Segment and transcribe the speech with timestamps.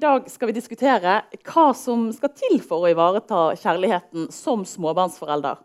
[0.00, 5.60] dag skal vi diskutere hva som skal til for å ivareta kjærligheten som småbarnsforelder.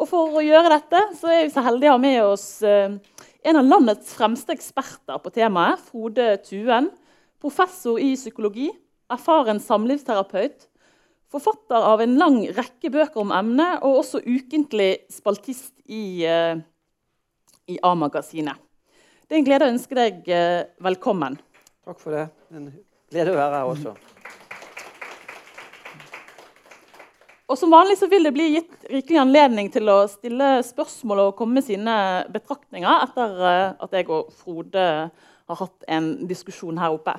[0.00, 2.96] Og For å gjøre dette så er vi så heldige å ha med oss eh,
[3.44, 6.90] en av landets fremste eksperter på temaet, Frode Tuen.
[7.40, 8.68] Professor i psykologi,
[9.12, 10.66] erfaren samlivsterapeut,
[11.30, 16.60] forfatter av en lang rekke bøker om emnet og også ukentlig spaltist i, eh,
[17.70, 18.60] i A-magasinet.
[19.28, 21.38] Det er en glede å ønske deg eh, velkommen.
[21.86, 22.28] Takk for det.
[23.10, 23.92] Glede å være her også.
[27.50, 31.32] Og Som vanlig så vil det bli gitt rikelig anledning til å stille spørsmål og
[31.40, 31.94] komme med sine
[32.30, 37.16] betraktninger etter eh, at jeg og Frode har hatt en diskusjon her oppe.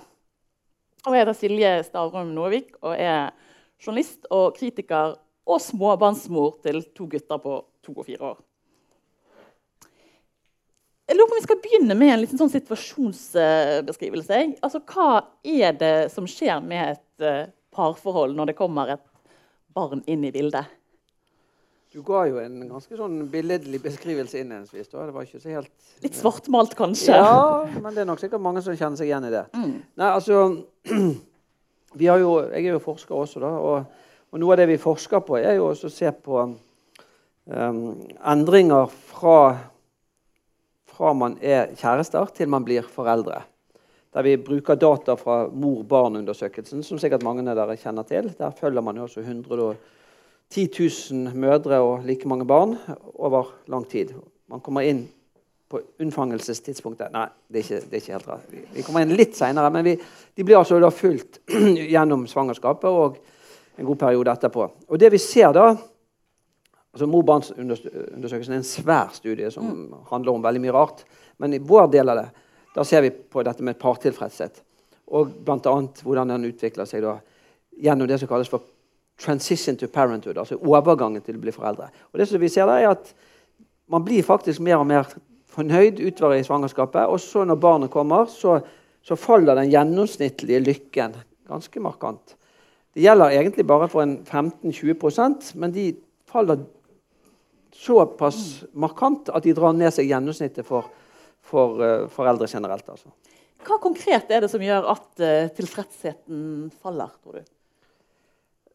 [1.04, 3.34] Og Jeg heter Silje Stavrum Nåvik og er
[3.82, 8.40] journalist og kritiker og småbarnsmor til to gutter på to og fire år.
[11.12, 14.36] Jeg lurer på om vi skal begynne med en liten sånn situasjonsbeskrivelse.
[14.64, 15.08] Altså, hva
[15.44, 19.04] er det som skjer med et uh, parforhold når det kommer et
[19.76, 20.70] barn inn i bildet?
[21.92, 24.88] Du ga jo en ganske sånn billedlig beskrivelse innledningsvis.
[24.94, 25.74] Det var ikke så helt...
[26.06, 27.20] Litt svartmalt, kanskje?
[27.20, 29.44] Ja, men det er nok sikkert mange som kjenner seg igjen i det.
[29.52, 29.76] Mm.
[30.00, 30.46] Nei, altså...
[32.00, 35.36] Jo, jeg er jo forsker også, da, og, og, noe av det vi forsker på,
[35.42, 37.82] er jo å se på um,
[38.32, 39.36] endringer fra
[41.02, 43.42] fra man er kjærester til man blir foreldre.
[44.14, 48.28] Der vi bruker data fra mor-barn-undersøkelsen, som sikkert mange av dere kjenner til.
[48.38, 52.76] Der følger man jo også 110 000 mødre og like mange barn
[53.16, 54.14] over lang tid.
[54.52, 55.08] Man kommer inn
[55.72, 58.56] på unnfangelsestidspunktet Nei, det er ikke, det er ikke helt rart.
[58.76, 59.96] Vi kommer inn litt seinere, men vi,
[60.36, 61.40] de blir altså da fulgt
[61.96, 63.18] gjennom svangerskapet og
[63.80, 64.68] en god periode etterpå.
[64.92, 65.72] Og det vi ser da,
[66.92, 69.94] altså Mor-barns-undersøkelsen er en svær studie som mm.
[70.12, 71.06] handler om veldig mye rart.
[71.40, 72.30] Men i vår del av det
[72.76, 74.62] da ser vi på dette med partilfredshet.
[75.12, 75.74] Og bl.a.
[76.04, 77.18] hvordan den utvikler seg da,
[77.84, 78.64] gjennom det som kalles for
[79.20, 80.40] transition to parenthood.
[80.40, 81.90] Altså overgangen til å bli foreldre.
[82.12, 83.14] Og det som vi ser da er at
[83.92, 85.04] Man blir faktisk mer og mer
[85.52, 87.10] fornøyd utover i svangerskapet.
[87.12, 88.62] Og så når barnet kommer, så,
[89.04, 91.18] så faller den gjennomsnittlige lykken
[91.52, 92.38] ganske markant.
[92.96, 95.90] Det gjelder egentlig bare for en 15-20% men de
[96.32, 96.64] faller
[97.76, 100.90] såpass markant at de drar ned seg gjennomsnittet for,
[101.46, 102.88] for uh, foreldre generelt.
[102.90, 103.12] Altså.
[103.62, 107.50] Hva konkret er det som gjør at uh, tilfredsheten faller, tror du?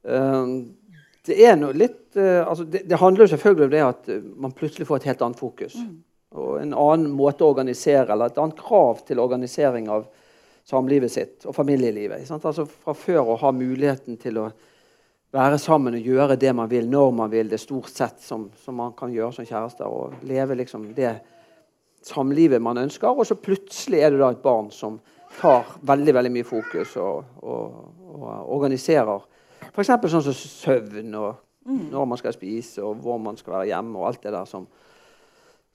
[0.06, 4.52] Uh, det er noe litt altså det, det, handler jo selvfølgelig om det at man
[4.54, 5.74] plutselig får et helt annet fokus.
[5.74, 5.96] Mm.
[6.38, 10.06] Og en annen måte å organisere, eller et annet krav til organisering av
[10.66, 12.30] samlivet sitt og familielivet.
[12.30, 14.46] Altså Fra før å ha muligheten til å
[15.36, 17.50] være sammen og gjøre det man vil, når man vil.
[17.50, 19.86] Det stort sett som, som man kan gjøre som kjærester.
[19.86, 21.12] Og leve liksom det
[22.06, 23.08] samlivet man ønsker.
[23.10, 25.00] Og så plutselig er det da et barn som
[25.36, 27.80] tar veldig veldig mye fokus og, og,
[28.16, 29.26] og organiserer.
[29.72, 29.91] F.eks.
[29.91, 31.30] sånn som søvn og
[31.66, 31.86] mm.
[31.92, 33.98] når man skal spise og hvor man skal være hjemme.
[33.98, 34.66] og alt det der som,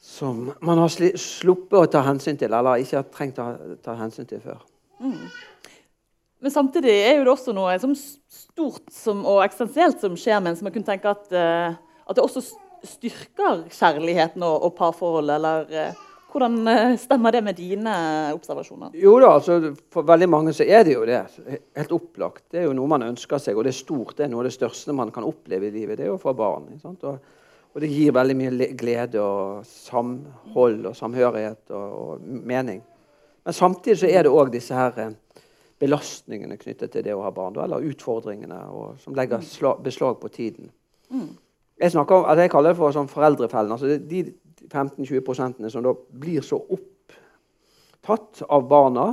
[0.02, 3.52] som man har sluppet å ta hensyn til, eller ikke har trengt å
[3.84, 4.64] ta hensyn til før.
[5.02, 5.28] Mm.
[6.42, 10.64] Men samtidig er jo det også noe som stort som, og eksistensielt som skjer mens
[10.66, 11.76] man kunne tenke at, uh,
[12.10, 12.42] at det også
[12.88, 15.36] styrker kjærligheten og, og parforholdet.
[15.38, 17.94] Eller uh, hvordan uh, stemmer det med dine
[18.34, 18.98] observasjoner?
[18.98, 21.22] Jo da, altså, For veldig mange så er det jo det.
[21.78, 22.48] Helt opplagt.
[22.50, 24.18] Det er jo noe man ønsker seg, og det er stort.
[24.18, 26.00] Det er noe av det største man kan oppleve i livet.
[26.02, 26.72] Det er jo for barn.
[26.82, 27.06] Og,
[27.70, 32.82] og, det gir veldig mye glede og samhold og samhørighet og, og mening.
[33.46, 35.14] Men samtidig så er det òg disse her
[35.82, 37.58] belastningene knyttet til det å ha barn.
[37.64, 40.70] Eller utfordringene og, som legger slag, beslag på tiden.
[41.10, 41.32] Mm.
[41.82, 43.74] Jeg, snakker, altså jeg kaller det for sånn foreldrefellen.
[43.74, 44.24] altså De
[44.70, 49.08] 15-20% som da blir så opptatt av barna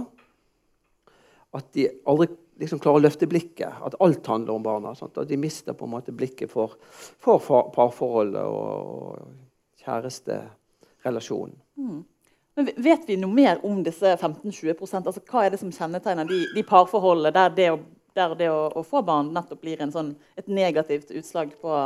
[1.56, 2.28] at de aldri
[2.60, 3.80] liksom klarer å løfte blikket.
[3.84, 4.94] At alt handler om barna.
[4.98, 5.16] Sant?
[5.18, 6.76] At de mister på en måte blikket for,
[7.22, 7.40] for
[7.74, 9.28] parforholdet og
[9.84, 11.56] kjæresterelasjonen.
[11.78, 12.02] Mm.
[12.58, 16.40] Men Vet vi noe mer om disse 15-20 altså, Hva er det som kjennetegner de,
[16.56, 17.76] de parforholdene der det, å,
[18.18, 21.76] der det å, å, få barn nettopp blir sånn, et negativt utslag på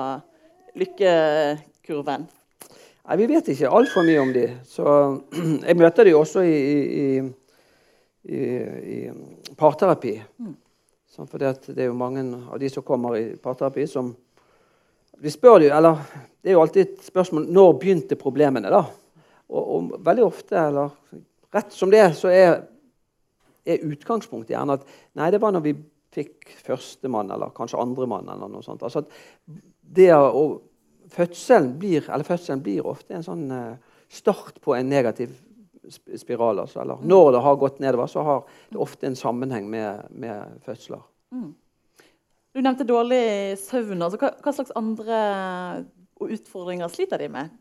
[0.81, 2.25] lykkekurven?
[2.25, 4.47] Nei, Vi vet ikke altfor mye om de.
[4.65, 4.87] Så
[5.69, 7.05] jeg møter de også i, i,
[8.33, 8.43] i,
[8.97, 8.99] i
[9.61, 10.15] parterapi.
[10.41, 10.57] Mm.
[11.13, 14.09] Sånn, for det, er jo mange av de som kommer i parterapi, som
[15.21, 16.01] vi spør jo, eller
[16.41, 18.73] Det er jo alltid et spørsmål når begynte problemene.
[18.73, 18.87] da?
[19.51, 20.93] Og, og, veldig ofte, eller
[21.53, 22.63] rett som det så er,
[23.67, 24.87] er utgangspunktet gjerne at
[25.19, 25.75] nei, det var når vi
[26.13, 28.85] fikk førstemann, eller kanskje andremann, eller noe sånt.
[28.85, 29.13] Altså at
[29.97, 30.45] det å
[31.13, 33.75] fødselen blir, eller fødselen blir ofte en sånn uh,
[34.13, 35.35] start på en negativ
[36.17, 36.63] spiral.
[36.63, 40.61] Altså, eller når det har gått nedover, så har det ofte en sammenheng med, med
[40.67, 41.03] fødsler.
[42.53, 44.05] Du nevnte dårlig søvn.
[44.05, 45.19] Altså, hva, hva slags andre
[46.23, 47.53] utfordringer sliter de med?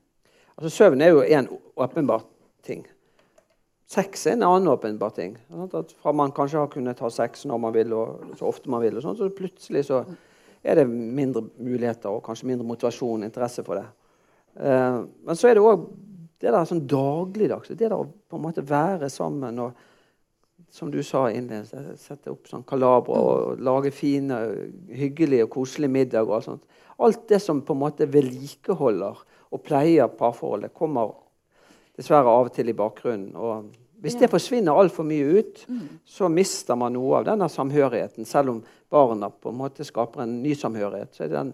[0.58, 2.26] Altså, søvn er jo en åpenbar
[2.66, 2.84] ting.
[3.92, 5.38] Sex er en annen åpenbar ting.
[5.66, 8.84] At fra man kanskje har kunnet ha sex når man vil, og så ofte man
[8.84, 10.04] vil, og sånn, så plutselig så
[10.64, 13.88] er det mindre muligheter og kanskje mindre motivasjon og interesse for det.
[14.56, 15.88] Uh, men så er det òg
[16.42, 19.88] det der sånn dagligdags, det der å på en måte være sammen og
[20.72, 24.38] som du sa innledningsvis, sette opp sånn kalabra og lage fine,
[24.96, 26.64] hyggelige og koselige middager og sånt.
[27.04, 29.20] Alt det som på en måte vedlikeholder
[29.52, 31.14] og pleier parforholdet, kommer
[31.98, 33.34] dessverre av og til i bakgrunnen.
[33.36, 33.72] Og
[34.02, 35.66] hvis det forsvinner altfor mye ut,
[36.08, 38.26] så mister man noe av denne samhørigheten.
[38.26, 41.14] Selv om barna på en måte skaper en ny samhørighet.
[41.16, 41.54] så den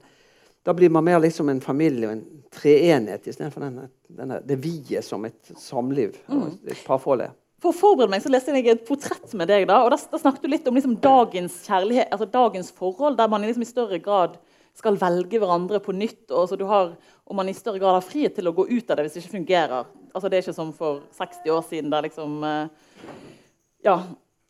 [0.67, 5.05] da blir man mer liksom en familie og en treenhet istedenfor denne, denne, det vi-et
[5.05, 6.17] som et samliv.
[6.27, 6.57] Mm.
[6.67, 7.31] et parforhold er.
[7.63, 9.63] For å forberede meg så leste jeg et portrett med deg.
[9.69, 13.31] da, og Da, da snakket du litt om liksom dagens kjærlighet, altså dagens forhold, der
[13.31, 14.35] man liksom i større grad
[14.77, 16.29] skal velge hverandre på nytt.
[16.31, 16.93] og så du har,
[17.25, 19.25] og man i større grad har frihet til å gå ut av det hvis det
[19.25, 19.89] ikke fungerer.
[20.13, 22.69] Altså Det er ikke som for 60 år siden, der liksom eh,
[23.85, 23.97] ja,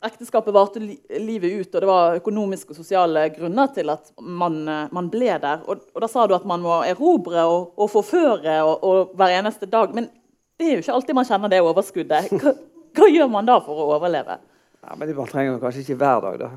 [0.04, 4.62] ekteskapet varte li livet ut, og det var økonomiske og sosiale grunner til at man,
[4.68, 5.64] eh, man ble der.
[5.66, 9.40] Og, og, da sa du at man må erobre og, og forføre og, og hver
[9.40, 9.96] eneste dag.
[9.96, 10.10] Men
[10.58, 12.34] det er jo ikke alltid man kjenner det overskuddet.
[12.42, 12.56] Hva,
[12.98, 14.40] hva gjør man da for å overleve?
[14.84, 16.50] Ja, men Man trenger kanskje ikke hver dag, da.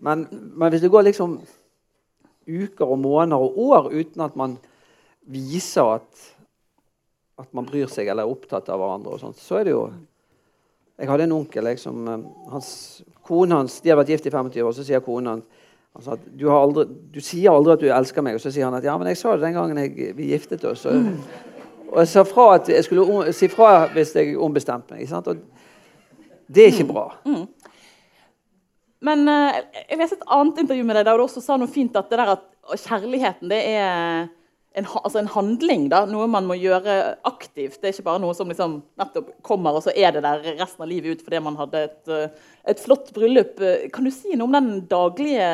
[0.00, 0.26] Men,
[0.56, 1.40] men hvis det går liksom
[2.46, 4.56] uker og måneder og år uten at man
[5.26, 6.26] viser at,
[7.42, 9.86] at man bryr seg eller er opptatt av hverandre, og sånt, så er det jo
[10.96, 12.22] Jeg hadde en onkel jeg, som eh,
[12.52, 12.68] hans,
[13.26, 15.44] Kone hans De har vært gift i 25 år, så sier konen hans
[15.96, 18.66] altså at du, har aldri, du sier aldri at du elsker meg, og så sier
[18.68, 20.82] han at ja, men jeg sa det den gangen jeg, vi giftet oss.
[20.90, 21.06] Og,
[21.88, 25.06] og jeg sa fra at jeg skulle om- si fra hvis jeg ombestemte meg.
[25.08, 25.30] Sant?
[25.32, 25.40] Og
[26.52, 27.06] det er ikke bra.
[29.04, 29.60] Men eh,
[29.90, 32.46] jeg leste et annet intervju med deg der du også sa noe fint at at
[32.82, 34.28] kjærligheten det er
[34.76, 35.88] en, altså en handling.
[35.92, 37.80] da, Noe man må gjøre aktivt.
[37.80, 40.84] Det er ikke bare noe som liksom nettopp kommer, og så er det der resten
[40.84, 43.60] av livet ut fordi man hadde et, eh, et flott bryllup.
[43.94, 45.50] Kan du si noe om den daglige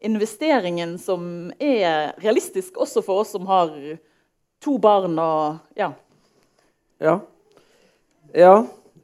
[0.00, 3.72] investeringen som er realistisk også for oss som har
[4.60, 5.92] to barn og ja.
[7.00, 7.18] Ja.
[8.36, 8.54] ja.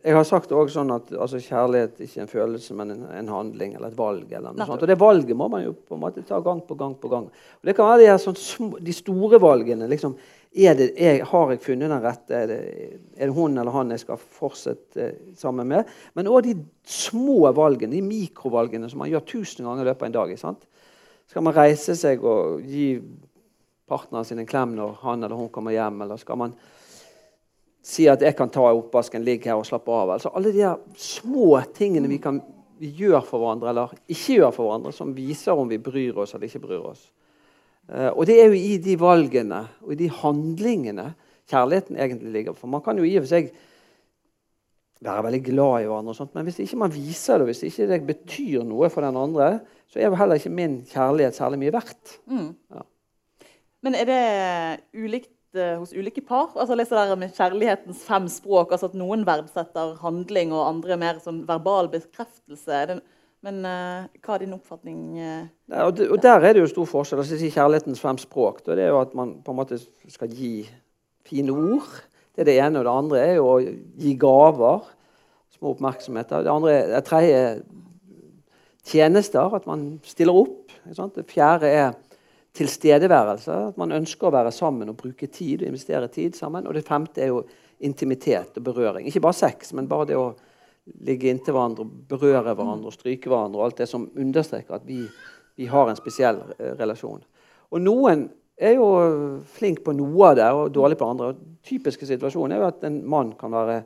[0.06, 3.30] Jeg har sagt også sånn at altså, kjærlighet ikke er en følelse, men en, en
[3.32, 4.30] handling eller et valg.
[4.30, 4.84] eller noe sånt.
[4.84, 7.26] Og det valget må man jo på en måte ta gang på gang på gang.
[7.26, 9.88] Og Det kan være de, her sånn små, de store valgene.
[9.90, 10.14] liksom,
[10.54, 12.38] er det, er, Har jeg funnet den rette?
[12.38, 12.60] Er det,
[13.16, 15.90] er det hun eller han jeg skal fortsette eh, sammen med?
[16.14, 16.54] Men òg de
[16.86, 20.38] små valgene, de mikrovalgene som man gjør tusen ganger i løpet av en dag.
[20.38, 20.70] sant?
[21.26, 22.94] Skal man reise seg og gi
[23.90, 25.98] partneren sin en klem når han eller hun kommer hjem?
[26.06, 26.54] Eller skal man
[27.86, 30.16] si at jeg kan ta oppvasken, ligge her og slappe av?
[30.16, 32.42] Altså Alle de her små tingene vi kan
[32.76, 36.34] vi gjør for hverandre eller ikke gjør for hverandre, som viser om vi bryr oss
[36.36, 37.06] eller ikke bryr oss.
[37.88, 41.06] Eh, og det er jo i de valgene og i de handlingene
[41.48, 42.58] kjærligheten egentlig ligger.
[42.58, 43.48] For man kan jo i og for seg
[45.06, 47.88] være veldig glad i hverandre, og sånt, men hvis ikke man viser det, hvis ikke
[47.90, 49.50] det betyr noe for den andre,
[49.92, 52.14] så er jo heller ikke min kjærlighet særlig mye verdt.
[53.84, 54.22] Men er det
[54.96, 55.30] ulikt
[55.80, 56.52] hos ulike par?
[56.54, 60.98] Altså jeg leser der med kjærlighetens fem språk, altså at noen verdsetter handling, og andre
[61.00, 62.98] mer sånn verbal bekreftelse.
[63.46, 65.00] Men eh, hva er din oppfatning?
[65.20, 65.46] eh?
[65.70, 67.22] Nei, og, Der er det jo stor forskjell.
[67.22, 68.64] Altså, kjærlighetens fem språk.
[68.66, 69.78] Det er jo at man på en måte
[70.10, 70.66] skal gi
[71.26, 71.90] fine ord.
[72.34, 72.80] Det er det ene.
[72.80, 74.88] Og det andre er jo å gi gaver.
[75.56, 76.42] Små oppmerksomheter.
[76.44, 77.62] Det andre er, tredje er
[78.86, 79.54] tjenester.
[79.60, 80.74] At man stiller opp.
[80.86, 81.94] Det fjerde er
[82.56, 83.60] tilstedeværelse.
[83.70, 86.66] At man ønsker å være sammen og bruke tid og investere tid sammen.
[86.66, 87.44] Og det femte er jo
[87.84, 89.06] intimitet og berøring.
[89.08, 90.30] Ikke bare sex, men bare det å
[91.06, 93.60] ligge inntil hverandre, berøre hverandre og stryke hverandre.
[93.60, 95.02] og alt det som understreker at vi,
[95.58, 97.24] vi har en spesiell eh, relasjon.
[97.70, 98.86] Og noen er jo
[99.58, 101.32] flink på noe av det og dårlig på andre.
[101.32, 103.82] Og typiske situasjonen er jo at en mann kan være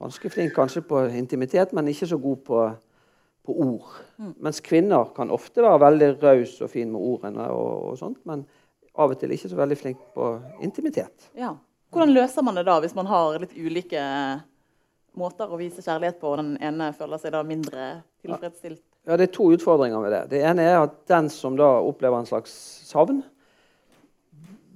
[0.00, 2.60] ganske flink kanskje på intimitet, men ikke så god på,
[3.46, 3.88] på ord.
[4.42, 8.44] Mens kvinner kan ofte være veldig raus og fin med ordene, og, og sånt, men
[9.00, 10.30] av og til ikke så veldig flink på
[10.64, 11.30] intimitet.
[11.38, 11.54] Ja.
[11.90, 14.02] Hvordan løser man det da, hvis man har litt ulike
[15.18, 17.90] måter å vise kjærlighet på, og den ene føler seg da mindre
[18.22, 18.82] tilfredsstilt?
[19.08, 20.22] Ja, Det er to utfordringer med det.
[20.30, 22.52] Det ene er at den som da opplever en slags
[22.86, 23.22] savn,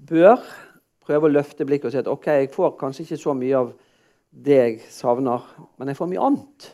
[0.09, 0.41] bør
[1.05, 3.75] prøve å løfte blikket og si at ok, jeg får kanskje ikke så mye av
[4.45, 5.45] det jeg savner,
[5.79, 6.71] men jeg får mye annet.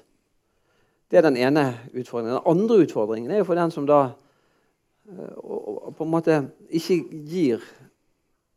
[1.10, 2.36] Det er den ene utfordringen.
[2.36, 4.00] Den andre utfordringen er jo for den som da
[5.10, 5.38] eh,
[5.96, 7.64] på en måte ikke gir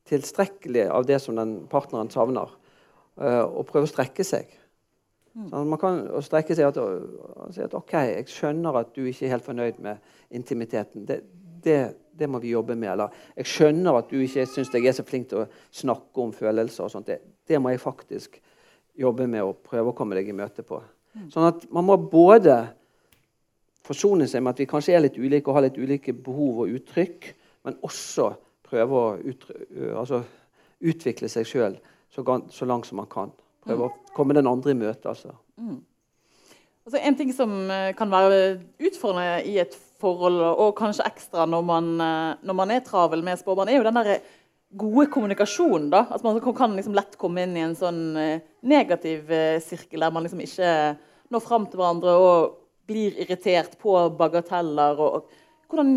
[0.09, 2.51] tilstrekkelig av det som den partneren savner,
[3.17, 4.51] eh, og prøver å strekke seg.
[5.33, 9.33] Sånn, man kan strekke seg og si at OK, jeg skjønner at du ikke er
[9.33, 11.07] helt fornøyd med intimiteten.
[11.09, 11.23] Det,
[11.63, 11.77] det,
[12.13, 12.91] det må vi jobbe med.
[12.91, 16.35] Eller jeg skjønner at du ikke syns jeg er så flink til å snakke om
[16.37, 16.85] følelser.
[16.85, 17.09] og sånt.
[17.09, 17.17] Det,
[17.49, 18.37] det, må jeg faktisk
[18.99, 20.83] jobbe med og prøve å komme deg i møte på.
[21.33, 22.57] Sånn at man må både
[23.85, 26.75] forsone seg med at vi kanskje er litt ulike og har litt ulike behov og
[26.79, 27.29] uttrykk,
[27.67, 28.31] men også
[28.65, 29.07] prøve å
[29.99, 30.23] altså,
[30.83, 31.77] utvikle seg sjøl
[32.13, 33.33] så, så, langt som man kan.
[33.63, 33.89] Prøve mm.
[33.89, 35.09] å komme den andre i møte.
[35.11, 35.35] altså.
[35.57, 35.81] Mm.
[36.83, 37.53] Altså, en ting som
[37.97, 38.39] kan være
[38.83, 41.91] utfordrende i et forhold, og kanskje ekstra når man,
[42.43, 44.17] når man er travel med småbarn, er jo den der
[44.79, 45.89] gode kommunikasjon.
[45.93, 46.05] da.
[46.09, 49.31] At man kan liksom lett komme inn i en sånn eh, negativ
[49.63, 50.73] sirkel der man liksom ikke
[51.33, 54.99] når fram til hverandre og blir irritert på bagateller.
[54.99, 55.29] og
[55.69, 55.93] Hvordan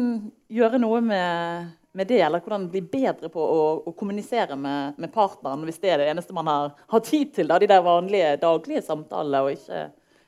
[0.53, 5.13] gjøre noe med, med det, eller hvordan bli bedre på å, å kommunisere med, med,
[5.15, 7.51] partneren hvis det er det eneste man har, har tid til?
[7.51, 9.87] Da, de der vanlige daglige samtalene, og ikke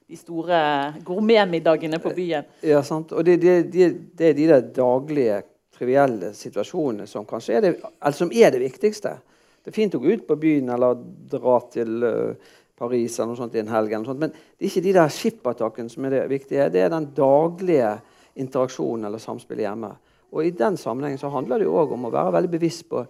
[0.08, 0.58] de store
[1.04, 2.46] gourmetmiddagene på byen.
[2.64, 3.12] Ja, sant.
[3.12, 5.42] Og det, det, det, det er de der daglige,
[5.78, 7.74] trivielle situasjonene som kanskje er det,
[8.16, 9.14] som er det viktigste.
[9.62, 10.98] Det er fint å gå ut på byen eller
[11.30, 13.94] dra til uh, Paris eller noe sånt i en helg.
[14.06, 16.68] Sånt, men det er ikke de der skippertakene som er det viktige.
[16.72, 17.96] Det er den daglige
[18.38, 19.94] interaksjonen eller samspillet hjemme.
[20.34, 23.02] Og I den sammenhengen så handler det jo også om å være veldig bevisst på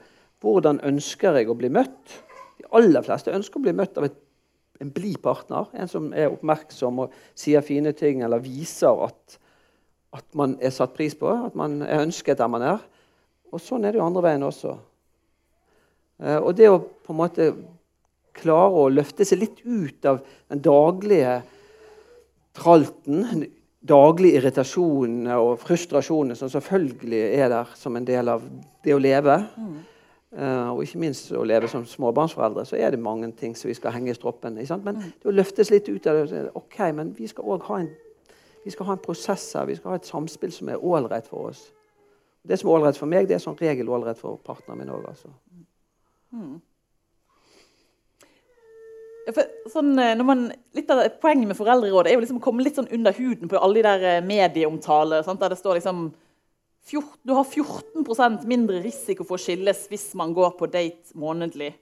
[0.42, 2.16] hvordan ønsker jeg å bli møtt.
[2.58, 4.16] De aller fleste ønsker å bli møtt av et,
[4.82, 5.66] en blid partner.
[5.74, 9.38] En som er oppmerksom og sier fine ting eller viser at,
[10.16, 12.84] at man er satt pris på, at man er ønsket der man er.
[13.52, 14.76] Og sånn er det jo andre veien også.
[16.22, 17.50] Eh, og det å på en måte
[18.38, 21.40] klare å løfte seg litt ut av den daglige
[22.58, 23.46] tralten,
[23.78, 28.44] daglige irritasjonene og frustrasjonene som selvfølgelig er der som en del av
[28.84, 29.38] det å leve.
[29.56, 29.78] Mm.
[30.28, 33.76] Uh, og ikke minst å leve som småbarnsforeldre, så er det mange ting som vi
[33.78, 34.58] skal henge i stroppen.
[34.60, 35.06] Men mm.
[35.22, 37.78] det å løftes litt ut av det ok, men vi skal òg ha,
[38.64, 39.66] ha, en prosess her.
[39.66, 41.68] Vi skal ha et samspill som er ålreit for oss.
[42.48, 45.04] Det som er ålreit for meg, det er som regel ålreit for partneren min òg.
[45.10, 45.32] Altså.
[46.32, 46.58] Mm.
[49.68, 53.12] Sånn, eh, litt av Poenget med foreldrerådet er jo liksom å komme litt sånn under
[53.12, 55.20] huden på alle de der medieomtaler.
[55.20, 55.40] medieomtaler.
[55.40, 56.14] Der det står liksom
[56.90, 61.74] Du har 14% mindre risiko for å skilles hvis man går på date månedlig.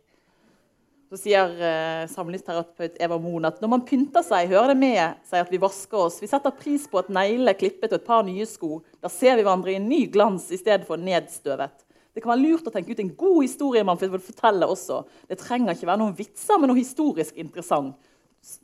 [1.07, 5.45] Så sier eh, samlivsterapeut Eva Moen at når man pynter seg, hører det med seg
[5.45, 6.19] at vi vasker oss.
[6.23, 8.81] Vi setter pris på et negle klippet og et par nye sko.
[9.03, 11.87] Da ser vi hverandre i en ny glans i stedet for nedstøvet.
[12.17, 15.03] Det kan være lurt å tenke ut en god historie man vil fortelle også.
[15.29, 17.95] Det trenger ikke være noen vitser, men noe historisk interessant.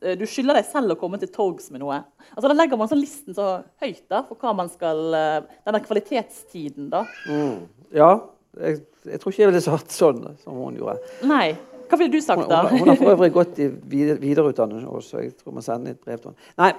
[0.01, 1.99] Eh, du skylder deg selv å komme til torgs med noe.
[2.33, 5.83] Altså, da legger man sånn listen så høyt da, for hva man skal, eh, denne
[5.85, 6.89] kvalitetstiden.
[6.91, 7.05] da.
[7.29, 7.69] Mm.
[7.95, 8.15] Ja.
[8.61, 10.99] Jeg, jeg, tror ikke jeg ville sagt sånn som hun gjorde.
[11.25, 11.55] Nei.
[11.93, 12.63] Hva ville du sagt, da?
[12.71, 15.19] Hun, hun, har for øvrig gått i videreutdanning også.
[15.21, 16.53] Jeg tror man sender et brev til henne.
[16.63, 16.71] Nei.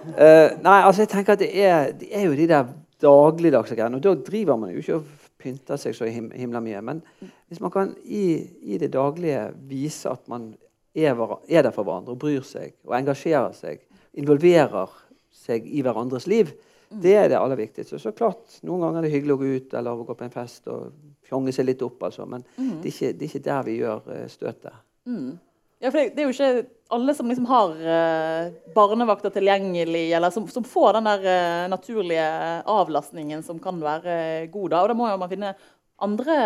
[0.00, 2.70] Uh, nei, altså jeg tenker at det er, det er jo de der
[3.04, 4.00] dagligdagse greiene.
[4.00, 6.80] Og da driver man jo ikke og pynter seg så himla mye.
[6.88, 8.24] Men hvis man kan i,
[8.72, 10.54] i det daglige vise at man
[10.96, 13.84] er, er, der for hverandre og bryr seg og engasjerer seg,
[14.16, 14.96] involverer
[15.36, 16.50] seg i hverandres liv,
[16.88, 17.00] mm.
[17.04, 18.00] det er det aller viktigste.
[18.00, 20.34] Så klart, Noen ganger er det hyggelig å gå ut eller å gå på en
[20.34, 20.88] fest og
[21.30, 22.02] fjonge seg litt opp.
[22.08, 22.26] Altså.
[22.28, 22.74] Men mm.
[22.82, 24.82] det, er ikke, det, er ikke, der vi gjør uh, støtet.
[25.08, 25.30] Mm.
[25.80, 30.34] Ja, for det, det, er jo ikke alle som liksom har uh, barnevakter tilgjengelig, eller
[30.34, 32.26] som, som får den der uh, naturlige
[32.68, 34.74] avlastningen som kan være god.
[34.74, 35.54] da, Og da må jo man finne
[36.00, 36.36] andre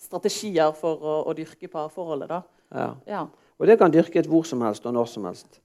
[0.00, 2.30] strategier for å, å dyrke parforholdet.
[2.30, 2.40] da.
[2.70, 2.90] Ja.
[3.08, 3.26] ja.
[3.60, 5.60] Og det kan dyrkes hvor som helst og når som helst.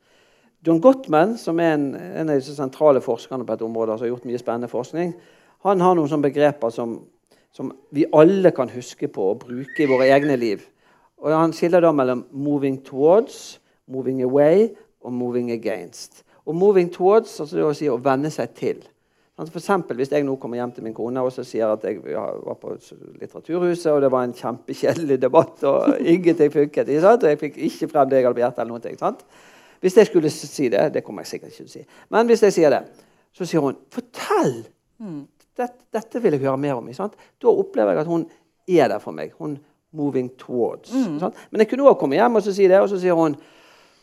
[0.66, 4.16] John Gottman, som er en, en av de sentrale forskerne på et område, som har
[4.16, 5.14] gjort mye spennende forskning,
[5.66, 6.98] han har noen sånne begreper som,
[7.56, 10.64] som vi alle kan huske på og bruke i våre egne liv.
[11.24, 16.24] Og Han skiller da mellom 'moving towards', 'moving away' og 'moving against'.
[16.46, 18.84] Og 'moving towards' altså det å si å venne seg til.
[19.38, 22.00] For eksempel, Hvis jeg nå kommer hjem til min kone og så sier at jeg
[22.04, 22.78] var på
[23.20, 28.10] Litteraturhuset, og det var en kjempekjedelig debatt, og ingenting funket, og jeg fikk ikke frem
[28.10, 29.26] det jeg hadde begjært, eller noe, sant?
[29.82, 31.86] Hvis jeg skulle si det Det kommer jeg sikkert ikke til å si.
[32.10, 32.84] Men hvis jeg sier det,
[33.34, 34.66] så sier hun 'Fortell!'
[35.00, 35.28] Mm.
[35.56, 36.88] Dette, dette, vil jeg høre mer om.
[36.94, 37.16] Sant?
[37.42, 38.26] Da opplever jeg at hun
[38.68, 39.32] er der for meg.
[39.40, 39.58] Hun
[39.96, 40.92] 'moving towards'.
[40.92, 41.32] Mm.
[41.52, 43.38] Men jeg kunne også komme hjem og si det, og så sier hun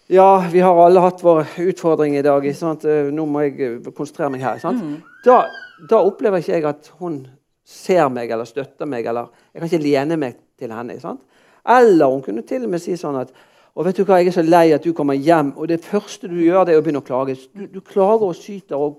[0.09, 2.47] ja, vi har alle hatt vår utfordring i dag.
[2.57, 2.85] Sant?
[2.85, 4.59] Eh, nå må jeg eh, konsentrere meg her.
[4.73, 4.97] Mm.
[5.25, 5.45] Da,
[5.89, 7.27] da, opplever ikke jeg at hun
[7.65, 9.07] ser meg eller støtter meg.
[9.07, 10.99] eller Jeg kan ikke lene meg til henne.
[11.01, 11.23] Sant?
[11.69, 13.33] Eller hun kunne til og med si sånn at
[13.73, 16.29] og vet du hva, Jeg er så lei at du kommer hjem, og det første
[16.29, 17.39] du gjør, det er å begynne å klage.
[17.57, 18.77] Du, du klager og syter.
[18.77, 18.99] og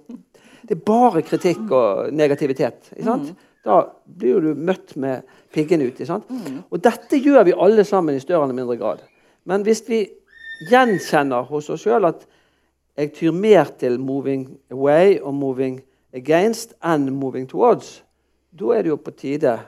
[0.64, 2.92] Det er bare kritikk og negativitet.
[2.98, 3.34] Mm.
[3.64, 5.24] Da blir du møtt med
[5.56, 6.00] piggene ut.
[6.00, 6.64] Mm.
[6.70, 9.04] Og dette gjør vi alle sammen i større eller mindre grad.
[9.48, 10.06] Men hvis vi
[10.70, 12.26] gjenkjenner hos oss sjøl at
[12.98, 15.82] jeg tyr mer til 'moving away' og 'moving
[16.14, 18.04] against' enn 'moving towards',
[18.60, 19.60] da er det jo på tide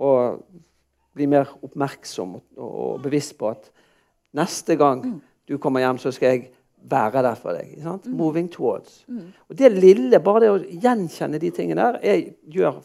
[0.00, 0.42] å
[1.14, 3.70] bli mer oppmerksom og, og bevisst på at
[4.32, 5.20] neste gang mm.
[5.48, 6.50] du kommer hjem, så skal jeg
[6.88, 7.74] være der for deg.
[7.82, 8.14] Mm.
[8.16, 9.02] Moving towards.
[9.08, 9.32] Mm.
[9.48, 12.80] Og Det lille, bare det å gjenkjenne de tingene der, er, gjør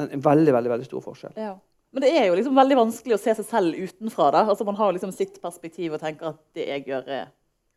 [0.00, 1.36] en veldig veldig, veldig stor forskjell.
[1.36, 1.54] Ja.
[1.94, 4.32] Men det er jo liksom veldig vanskelig å se seg selv utenfra.
[4.34, 4.42] Da.
[4.50, 7.28] Altså Man har liksom sitt perspektiv og tenker at det jeg gjør, er,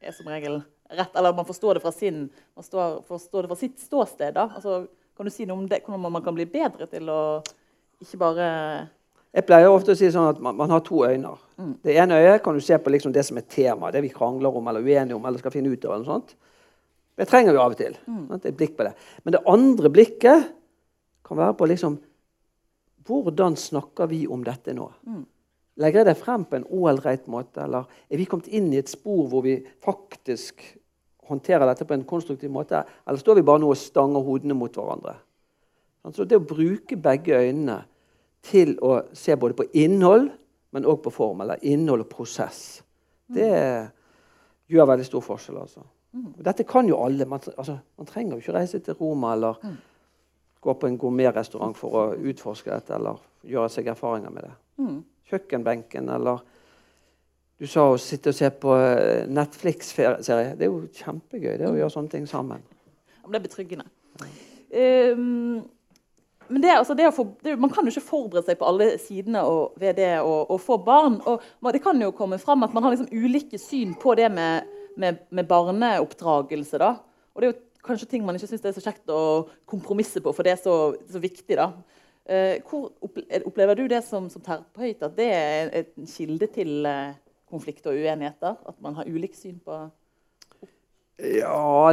[0.01, 1.13] er som regel rett.
[1.13, 2.23] Eller man forstår det fra, sin,
[2.57, 4.39] man står, forstår det fra sitt ståsted.
[4.41, 4.85] Altså,
[5.17, 7.21] kan du si noe om det, hvordan man kan bli bedre til å
[8.01, 8.47] ikke bare
[9.35, 11.33] jeg pleier ofte å si sånn at man, man har to øyne.
[11.59, 11.73] Mm.
[11.83, 14.55] Det ene øyet kan du se på liksom det som er tema, det vi krangler
[14.55, 15.25] om eller uenige om.
[15.25, 15.95] eller skal finne ut av.
[15.95, 16.35] eller sånt.
[17.17, 17.97] Det trenger vi av og til.
[18.07, 18.23] Mm.
[18.37, 18.93] Et blikk på det.
[19.23, 20.51] Men det andre blikket
[21.27, 22.03] kan være på liksom
[23.07, 24.89] Hvordan snakker vi om dette nå?
[25.07, 25.21] Mm.
[25.79, 28.91] Legger jeg det frem på en ålreit måte, eller er vi kommet inn i et
[28.91, 29.53] spor hvor vi
[29.85, 30.59] faktisk
[31.29, 34.75] håndterer dette på en konstruktiv måte, eller står vi bare nå og stanger hodene mot
[34.75, 35.13] hverandre?
[36.03, 37.77] Altså det å bruke begge øynene
[38.47, 40.29] til å se både på innhold,
[40.75, 41.43] men òg på form.
[41.45, 42.81] Eller innhold og prosess.
[43.27, 43.51] Det
[44.71, 45.61] gjør veldig stor forskjell.
[45.61, 45.83] altså.
[46.43, 47.25] Dette kan jo alle.
[47.25, 49.77] Man, altså, man trenger jo ikke reise til Roma eller mm.
[50.61, 54.53] gå på en gourmetrestaurant for å utforske dette eller gjøre seg erfaringer med det.
[54.83, 55.01] Mm.
[55.31, 56.45] Kjøkkenbenken eller
[57.57, 60.51] Du sa å sitte og se på eh, Netflix-serie.
[60.53, 62.61] Det er jo kjempegøy det å gjøre sånne ting sammen.
[63.25, 63.87] Det er betryggende.
[64.69, 65.63] Um,
[66.49, 69.41] men det, altså det få, det, Man kan jo ikke forberede seg på alle sidene
[69.79, 71.19] ved det å, få barn.
[71.27, 74.67] og Det kan jo komme fram at man har liksom ulike syn på det med,
[74.97, 76.79] med, med barneoppdragelse.
[76.81, 76.95] da.
[77.35, 80.33] Og det er jo kanskje ting man ikke syns er så kjekt å kompromisse på,
[80.35, 80.75] for det er så,
[81.11, 81.57] så viktig.
[81.59, 81.71] da.
[82.27, 82.91] Eh, hvor
[83.47, 87.15] Opplever du det som, som terapeut at det er en kilde til eh,
[87.47, 88.57] konflikt og uenigheter?
[88.67, 89.85] At man har ulikt syn på
[91.17, 91.91] Ja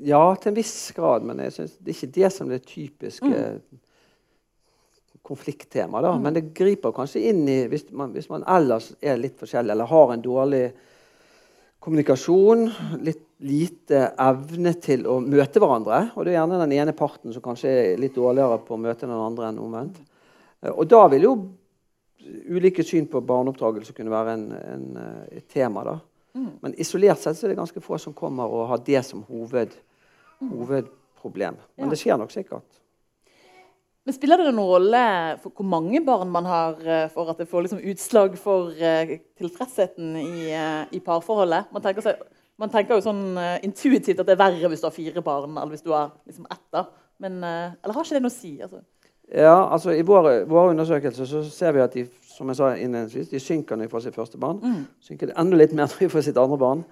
[0.00, 2.68] ja, til en viss grad, men jeg synes det er ikke det som er det
[2.70, 3.80] typiske mm.
[5.26, 6.08] konflikttemaet.
[6.08, 6.22] Mm.
[6.24, 9.90] Men det griper kanskje inn i hvis man, hvis man, ellers er litt forskjellig eller
[9.90, 10.64] har en dårlig
[11.82, 12.68] kommunikasjon,
[13.02, 16.04] litt lite evne til å møte hverandre.
[16.14, 19.08] Og det er gjerne den ene parten som kanskje er litt dårligere på å møte
[19.08, 19.98] den andre enn omvendt.
[20.70, 21.32] Og da vil jo
[22.54, 24.84] ulike syn på barneoppdragelse kunne være en, en,
[25.34, 25.82] et tema.
[25.88, 25.96] da.
[26.34, 26.52] Mm.
[26.62, 29.74] Men isolert sett så er det ganske få som kommer og har det som hoved,
[30.40, 30.52] mm.
[30.52, 31.58] hovedproblem.
[31.76, 31.90] Men ja.
[31.92, 32.78] det skjer nok sikkert.
[34.02, 35.02] Men Spiller det noen rolle
[35.42, 39.12] for hvor mange barn man har, eh, for at det får liksom utslag for uh,
[39.38, 41.68] tilfredsheten i, uh, i parforholdet?
[41.74, 42.24] Man tenker, seg,
[42.58, 45.70] man tenker, jo sånn intuitivt at det er verre hvis du har fire barn eller
[45.70, 46.82] hvis du har liksom ett.
[47.22, 48.56] Men, eller har ikke det noe å si?
[48.58, 48.82] Altså?
[49.32, 53.30] Ja, altså I våre, vår undersøkelser så ser vi at de som jeg sa innledningsvis,
[53.30, 54.60] de synker når de får sitt første barn.
[54.62, 54.82] Mm.
[55.04, 56.84] Synker det enda litt mer når de får sitt andre barn.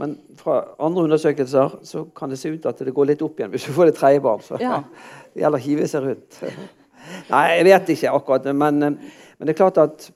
[0.00, 3.50] Men fra andre undersøkelser så kan det se ut at det går litt opp igjen
[3.52, 4.44] hvis du får det tredje barn.
[4.44, 4.82] Så ja.
[5.34, 6.40] det gjelder å hive seg rundt.
[7.32, 8.48] Nei, jeg vet ikke akkurat.
[8.54, 10.10] Men, men det er klart at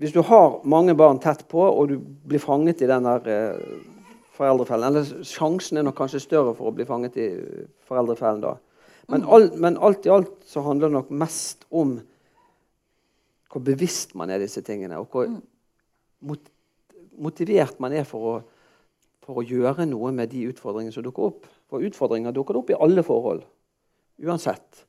[0.00, 3.58] hvis du har mange barn tett på, og du blir fanget i den der eh,
[4.38, 7.26] foreldrefellen Eller sjansen er nok kanskje større for å bli fanget i
[7.88, 8.54] foreldrefellen da.
[9.10, 9.28] Men, mm.
[9.28, 11.98] all, men alt i alt så handler det nok mest om
[13.50, 15.30] hvor bevisst man er disse tingene, og hvor
[16.26, 16.50] mot,
[17.18, 18.34] motivert man er for å,
[19.24, 21.48] for å, gjøre noe med de utfordringene som dukker opp.
[21.70, 23.42] For utfordringer dukker opp i alle forhold,
[24.22, 24.84] uansett.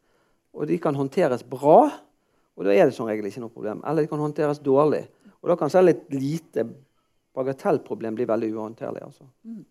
[0.53, 1.83] Og de kan håndteres bra,
[2.51, 3.81] og da er det som regel ikke noe problem.
[3.87, 5.05] Eller de kan håndteres dårlig.
[5.41, 6.67] Og da kan selv et lite
[7.33, 9.05] bagatellproblem bli veldig uhåndterlig.
[9.07, 9.25] Altså.
[9.47, 9.63] Mm.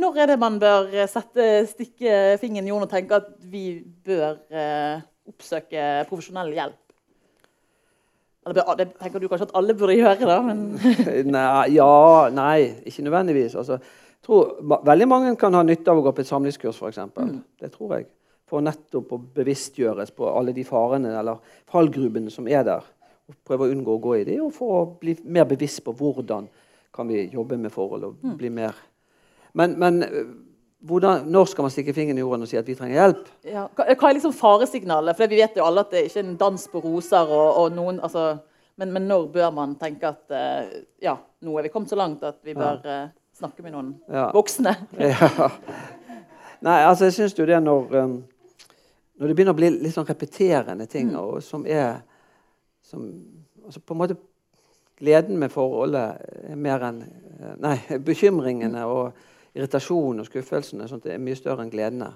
[0.00, 3.66] Når er det man bør sette, stikke fingeren i jorden og tenke at vi
[4.06, 6.80] bør eh, oppsøke profesjonell hjelp?
[8.44, 10.38] Eller, det tenker du kanskje at alle burde gjøre, da?
[11.36, 11.92] nei, ja,
[12.34, 13.56] nei, ikke nødvendigvis.
[13.60, 17.00] Altså, jeg tror Veldig mange kan ha nytte av å gå på et samlivskurs, f.eks.
[17.16, 17.38] Mm.
[17.60, 18.08] Det tror jeg.
[18.48, 21.40] For nettopp å bevisstgjøres på alle de farene eller
[21.72, 22.84] fallgrubene som er der.
[23.28, 25.94] Og prøve å unngå å gå i de, og for å bli mer bevisst på
[25.96, 26.48] hvordan
[26.94, 28.34] kan vi jobbe med forhold og mm.
[28.38, 28.76] bli mer
[29.54, 30.02] Men, men
[30.84, 33.28] hvordan, når skal man stikke fingeren i jorden og si at vi trenger hjelp?
[33.48, 33.64] Ja.
[33.72, 35.16] Hva er liksom faresignalet?
[35.16, 37.30] For Vi vet jo alle at det ikke er en dans på roser.
[37.30, 38.26] Og, og noen, altså,
[38.76, 42.24] men, men, når bør man tenke at uh, ja, nå er vi kommet så langt
[42.26, 44.28] at vi bør uh, snakke med noen ja.
[44.34, 44.76] voksne?
[45.00, 45.30] ja.
[46.64, 48.18] Nei, altså jeg syns jo det når, um,
[49.20, 51.18] når det begynner å bli litt sånn repeterende ting, mm.
[51.20, 52.02] og som er
[52.84, 53.04] som,
[53.64, 54.16] altså På en måte
[55.00, 56.20] Gleden med forholdet
[56.52, 59.16] er mer enn eh, Nei, bekymringene og
[59.54, 62.10] irritasjonen og skuffelsene sånt, er mye større enn gledene.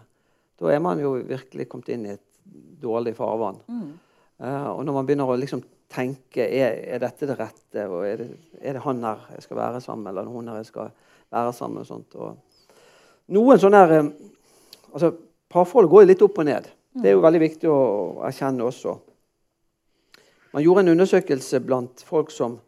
[0.59, 2.24] Da er man jo virkelig kommet inn i et
[2.83, 3.61] dårlig farvann.
[3.68, 3.90] Mm.
[4.38, 7.87] Uh, og når man begynner å liksom tenke er, er dette det rette.
[7.87, 8.29] og er det,
[8.61, 10.90] er det, han her jeg skal være sammen med, eller hun her jeg skal
[11.31, 11.87] være sammen med?
[11.87, 12.14] og sånt.
[12.18, 14.11] Og noen sånne her, eh,
[14.92, 15.14] altså
[15.48, 16.66] Parforhold går litt opp og ned.
[16.98, 17.81] Det er jo veldig viktig å
[18.27, 18.98] erkjenne også.
[20.53, 22.59] Man gjorde en undersøkelse blant folk som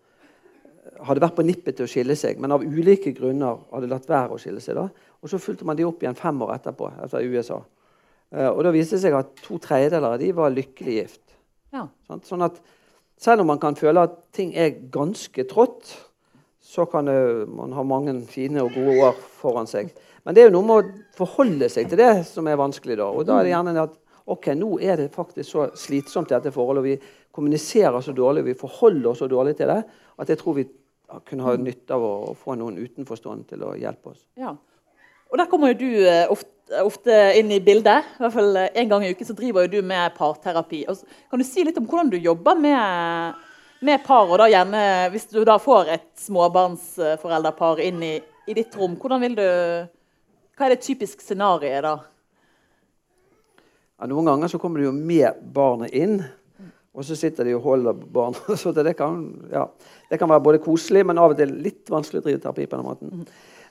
[1.06, 4.36] hadde vært på nippet til å skille seg, men av ulike grunner hadde latt være
[4.36, 4.76] å skille seg.
[4.78, 4.88] da.
[5.22, 7.60] Og Så fulgte man de opp igjen fem år etterpå, etter USA.
[8.32, 11.24] Eh, og Da viste det seg at to tredjedeler av de var lykkelig gift.
[11.72, 11.88] Ja.
[12.24, 12.60] Sånn at
[13.20, 15.90] Selv om man kan føle at ting er ganske trått,
[16.64, 19.90] så kan det, man ha mange fine og gode år foran seg.
[20.24, 22.96] Men det er jo noe med å forholde seg til det som er vanskelig.
[22.96, 23.10] da.
[23.12, 23.92] Og da er det gjerne at
[24.24, 26.80] ok, nå er det faktisk så slitsomt, dette forholdet.
[26.80, 29.82] og Vi kommuniserer så dårlig, vi forholder oss så dårlig til det,
[30.16, 30.68] at jeg tror vi
[31.28, 34.24] kunne ha nytte av å få noen utenforstående til å hjelpe oss.
[34.38, 34.54] Ja.
[35.30, 38.08] Og Der kommer jo du eh, ofte, ofte inn i bildet.
[38.18, 40.84] I hvert fall eh, En gang i uken så driver jo du med parterapi.
[40.90, 43.46] Og kan du si litt om hvordan du jobber med,
[43.86, 44.26] med par?
[44.26, 44.82] og da gjerne
[45.14, 48.14] Hvis du da får et småbarnsforeldrepar inn i,
[48.46, 49.48] i ditt rom, hvordan vil du
[50.60, 51.94] hva er det typiske scenarioet da?
[53.96, 56.18] Ja, noen ganger så kommer det jo med barnet inn,
[56.90, 59.22] og så sitter de og holder barn Så det kan,
[59.52, 59.66] ja,
[60.10, 62.80] det kan være både koselig, men av og til litt vanskelig å drive terapi på
[62.80, 63.28] den måten.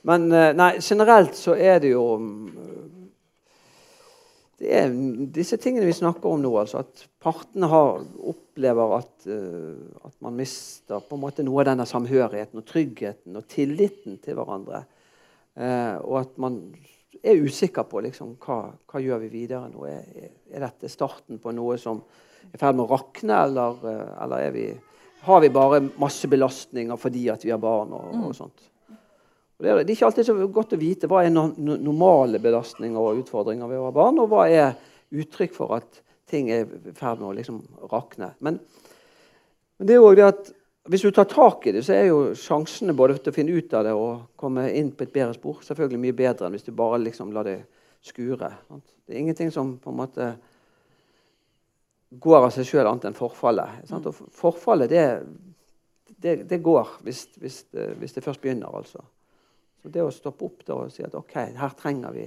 [0.07, 2.05] Men eh, nei, generelt så er det jo
[4.59, 4.91] det er
[5.31, 6.51] disse tingene vi snakker om nå.
[6.59, 11.69] altså At partene har, opplever at, uh, at, man mister på en måte noe av
[11.71, 14.83] denne samhørigheten og tryggheten og tilliten til hverandre.
[15.55, 16.59] Eh, og at man
[17.23, 19.85] er usikker på liksom, hva, hva gjør vi videre nå.
[19.87, 22.03] Er, er, dette starten på noe som
[22.49, 24.65] i ferd med å rakne, eller, eh, eller vi,
[25.27, 27.93] har vi bare masse belastninger fordi vi har barn?
[27.93, 28.35] og, og mm.
[28.37, 28.67] sånt.
[29.59, 32.39] Og det, er, det, er, ikke alltid så godt å vite hva er no, normale
[32.39, 34.77] belastninger og utfordringer ved å ha barn, og hva er
[35.09, 35.99] uttrykk for at
[36.29, 37.59] ting er i ferd med å liksom
[37.91, 38.31] rakne.
[38.45, 38.61] Men,
[39.75, 40.53] men det er jo det at
[40.89, 43.73] hvis du tar tak i det, så er jo sjansene både til å finne ut
[43.77, 46.71] av det og komme inn på et bedre spor selvfølgelig mye bedre enn hvis du
[46.77, 47.59] bare liksom lar det
[48.05, 48.49] skure.
[49.05, 50.31] Det er ingenting som på en måte
[52.09, 53.83] går av seg sjøl annet enn forfallet.
[53.89, 54.07] Sant?
[54.09, 59.03] Og forfallet, det, det, det går hvis, hvis, det, hvis, det, først begynner, altså.
[59.79, 62.25] Så det å stoppe opp da og si at OK, her trenger vi,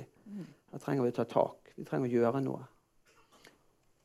[0.72, 1.74] her trenger vi å ta tak.
[1.76, 2.62] Vi trenger å gjøre noe.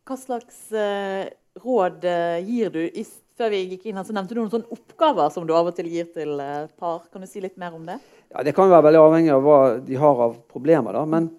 [0.07, 1.27] Hva slags uh,
[1.63, 3.05] råd uh, gir du i
[3.37, 5.75] før vi gikk inn her, så nevnte du noen sånne oppgaver som du av og
[5.77, 7.03] til gir til eh, par.
[7.13, 7.99] Kan du si litt mer om det?
[8.31, 10.97] Ja, Det kan være veldig avhengig av hva de har av problemer.
[10.97, 11.03] da.
[11.05, 11.29] Men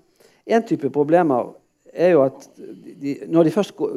[0.46, 1.50] én type problemer
[1.92, 3.92] er jo at de, når de først går,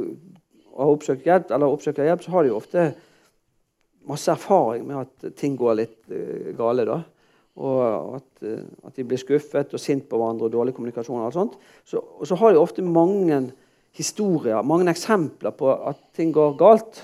[0.77, 2.91] har oppsøkt hjelp, eller oppsøker hjelp, så har de jo ofte
[4.10, 6.86] masse erfaring med at ting går litt uh, gale.
[6.88, 7.01] da.
[7.62, 11.19] Og at, uh, at, de blir skuffet og sint på hverandre og dårlig kommunikasjon.
[11.19, 11.60] Og alt sånt.
[11.86, 13.43] Så, og så har de ofte mange
[13.97, 17.04] historier, mange eksempler på at ting går galt.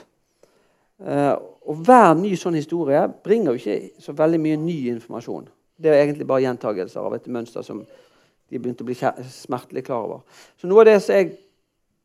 [1.03, 1.35] Uh,
[1.67, 5.49] og Hver ny sånn historie bringer jo ikke så veldig mye ny informasjon.
[5.77, 7.83] Det er egentlig bare gjentagelser av et mønster som
[8.47, 8.95] de begynte å bli
[9.31, 10.43] smertelig klar over.
[10.59, 11.33] Så noe av det som jeg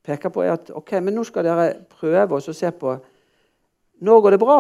[0.03, 1.67] peker på, er at ok, men nå skal dere
[1.99, 2.97] prøve å se på
[4.03, 4.57] når går det bra.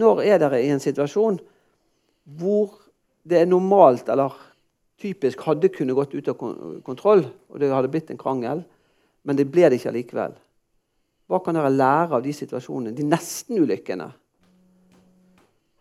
[0.00, 1.40] Når er dere i en situasjon
[2.38, 2.76] hvor
[3.26, 4.36] det er normalt eller
[5.00, 6.38] typisk hadde kunne gått ut av
[6.86, 8.62] kontroll, og det hadde blitt en krangel,
[9.26, 10.36] men det ble det ikke allikevel.
[11.30, 14.10] Hva kan dere lære av de situasjonene, de nestenulykkene?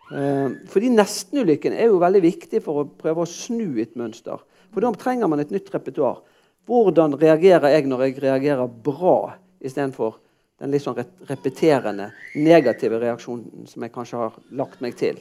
[0.10, 4.42] Eh, nestenulykken er jo veldig viktig for å prøve å snu et mønster.
[4.74, 6.22] For da trenger man et nytt repertoar.
[6.70, 10.18] Hvordan reagerer jeg når jeg reagerer bra, istedenfor
[10.60, 10.98] den litt sånn
[11.30, 15.18] repeterende negative reaksjonen som jeg kanskje har lagt meg til?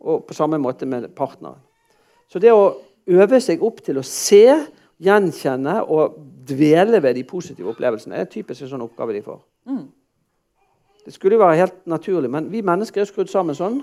[0.00, 1.60] Og på samme måte med partneren.
[2.28, 2.72] Så det å
[3.06, 4.44] øve seg opp til å se,
[5.02, 8.20] gjenkjenne og dvele ved de positive opplevelsene.
[8.20, 9.40] Er typisk en sånn oppgave de får.
[9.66, 9.86] Mm.
[11.02, 13.80] Det skulle jo være helt naturlig, men vi mennesker er skrudd sammen sånn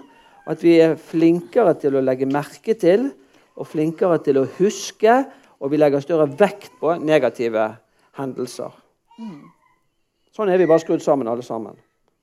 [0.50, 3.12] at vi er flinkere til å legge merke til
[3.60, 5.20] og flinkere til å huske,
[5.60, 7.66] og vi legger større vekt på negative
[8.18, 8.74] hendelser.
[10.34, 11.76] Sånn er vi bare skrudd sammen, alle sammen.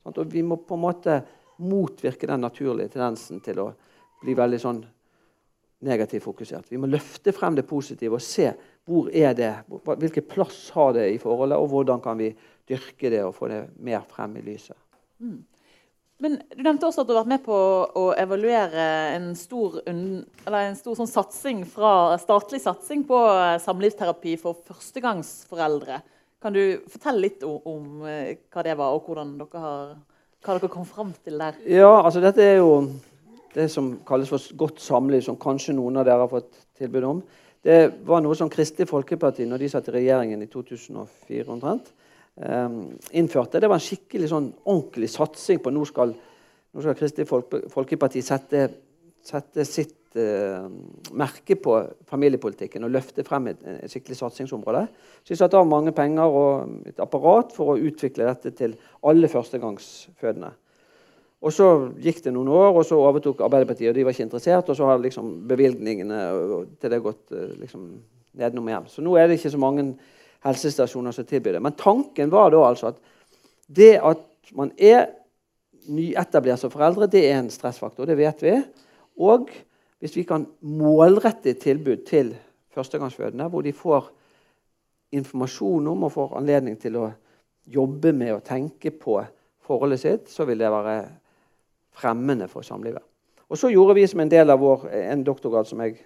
[0.06, 1.20] Og vi må på en måte
[1.60, 3.70] motvirke den naturlige tendensen til å
[4.22, 4.80] bli veldig sånn
[5.86, 6.70] negativt fokusert.
[6.72, 8.48] Vi må løfte frem det positive og se
[8.88, 12.30] hvor er det, hvilken plass har det i forholdet, og hvordan kan vi
[12.66, 14.78] dyrke det og få det mer frem i lyset.
[15.20, 15.42] Mm.
[16.22, 17.56] Men Du nevnte også at du har vært med på
[18.00, 18.84] å evaluere
[19.16, 20.24] en stor, en
[20.78, 23.18] stor sånn satsing fra, statlig satsing på
[23.64, 26.00] samlivsterapi for førstegangsforeldre.
[26.42, 29.92] Kan du fortelle litt om, om eh, hva det var, og dere har,
[30.44, 31.56] hva dere kom fram til der?
[31.68, 32.72] Ja, altså Dette er jo
[33.56, 37.22] det som kalles for godt samliv, som kanskje noen av dere har fått tilbud om.
[37.66, 42.05] Det var noe som Kristelig Folkeparti når de satt i regjeringen i 2004 omtrent, eh,
[42.36, 43.60] innførte.
[43.60, 47.28] Det var en skikkelig sånn ordentlig satsing på nå skal, nå skal Kristelig
[47.72, 48.66] Folkeparti sette,
[49.24, 50.66] sette sitt eh,
[51.16, 51.78] merke på
[52.10, 54.84] familiepolitikken og løfte frem et, et skikkelig satsingsområde.
[55.22, 58.76] Så de satte av mange penger og et apparat for å utvikle dette til
[59.08, 60.52] alle førstegangsfødende.
[61.46, 61.66] Og Så
[62.02, 63.90] gikk det noen år, og så overtok Arbeiderpartiet.
[63.90, 66.20] og De var ikke interessert, og så har liksom bevilgningene
[66.80, 67.88] til det gått eh, liksom,
[68.36, 68.92] nedenom hjem.
[68.92, 69.94] Så nå er det ikke så mange
[70.44, 71.62] helsestasjoner som tilbyr det.
[71.62, 73.00] Men tanken var da altså at
[73.66, 75.08] det at man er
[75.90, 78.06] nyetablert som foreldre, det er en stressfaktor.
[78.06, 78.54] Det vet vi.
[79.22, 79.50] Og
[80.02, 82.34] hvis vi kan målrette et tilbud til
[82.74, 84.10] førstegangsfødende, hvor de får
[85.16, 87.10] informasjon om og får anledning til å
[87.66, 89.18] jobbe med og tenke på
[89.66, 90.96] forholdet sitt, så vil det være
[91.96, 93.02] fremmende for samlivet.
[93.48, 96.00] Og Så gjorde vi som en del av vår, en doktorgrad som jeg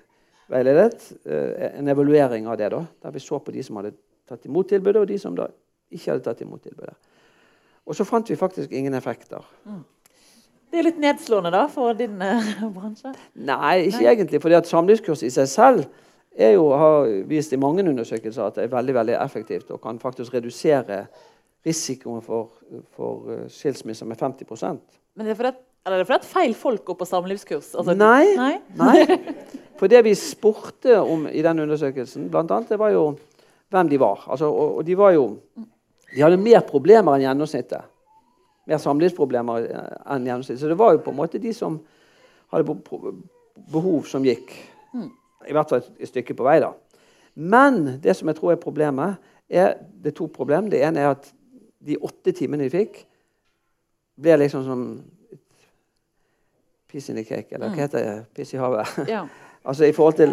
[0.51, 2.71] veiledet, eh, en evaluering av det.
[2.71, 3.93] da, Der vi så på de som hadde
[4.31, 5.49] tatt imot tilbudet, og de som da
[5.90, 6.95] ikke hadde tatt imot tilbudet.
[7.90, 9.43] Og så fant vi faktisk ingen effekter.
[9.66, 9.83] Mm.
[10.71, 13.11] Det er litt nedslående da, for din uh, bransje?
[13.35, 14.12] Nei, ikke Nei.
[14.12, 14.43] egentlig.
[14.43, 15.88] fordi at Samlivskurs i seg selv
[16.38, 20.37] jo, har vist i mange undersøkelser at det er veldig veldig effektivt og kan faktisk
[20.37, 21.03] redusere
[21.66, 22.53] risikoen for,
[22.95, 24.79] for uh, skilsmisser med 50%
[25.19, 27.71] Men det er fordi eller er det fordi feil folk går på samlivskurs?
[27.81, 28.55] Altså, nei, nei?
[28.77, 29.19] nei.
[29.81, 33.05] For det vi spurte om i den undersøkelsen, blant annet, det var jo
[33.70, 34.24] hvem de var.
[34.26, 35.38] Altså, og, og, de var jo
[36.11, 37.87] De hadde mer problemer enn gjennomsnittet.
[38.66, 40.61] Mer samlivsproblemer enn gjennomsnittet.
[40.62, 41.76] Så det var jo på en måte de som
[42.50, 42.74] hadde
[43.70, 44.50] behov som gikk.
[45.46, 46.72] I hvert fall et stykke på vei, da.
[47.38, 50.66] Men det som jeg tror er problemet, er det er to problem.
[50.70, 51.30] Det ene er at
[51.78, 53.04] de åtte timene de fikk,
[54.20, 54.85] ble liksom som
[56.90, 57.80] Piss in the cake, eller hva mm.
[57.85, 58.14] heter det?
[58.35, 58.96] Piss i havet.
[59.06, 59.22] Ja.
[59.68, 60.33] altså i forhold til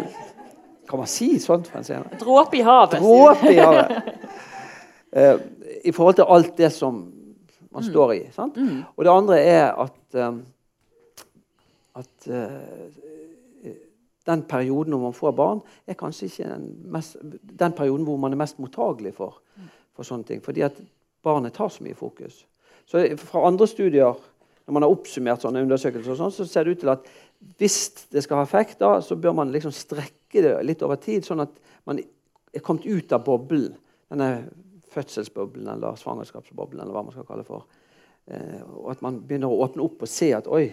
[0.88, 2.18] Kan man si sånt på en scene?
[2.20, 3.00] Dråpe i havet.
[3.02, 3.90] Dråpe i havet.
[5.16, 5.40] uh,
[5.84, 7.02] I forhold til alt det som
[7.70, 7.88] man mm.
[7.90, 8.22] står i.
[8.32, 8.56] Sant?
[8.56, 8.84] Mm.
[8.96, 9.98] Og det andre er at,
[10.28, 10.40] um,
[12.00, 13.68] at uh,
[14.28, 17.16] den perioden når man får barn, er kanskje ikke den, mest,
[17.60, 19.40] den perioden hvor man er mest mottagelig for,
[19.96, 20.42] for sånne ting.
[20.44, 20.80] Fordi at
[21.24, 22.44] barnet tar så mye fokus.
[22.88, 24.16] Så Fra andre studier
[24.68, 27.06] når man har oppsummert sånne undersøkelser, og sånn, så ser det ut til at
[27.56, 27.76] hvis
[28.12, 31.44] det skal ha effekt, da, så bør man liksom strekke det litt over tid, sånn
[31.44, 31.54] at
[31.88, 33.76] man er kommet ut av boblen.
[34.08, 34.48] Denne
[34.92, 37.66] fødselsboblen eller svangerskapsboblen, eller hva man skal kalle det for.
[38.28, 40.66] Eh, og at man begynner å åpne opp og se at oi,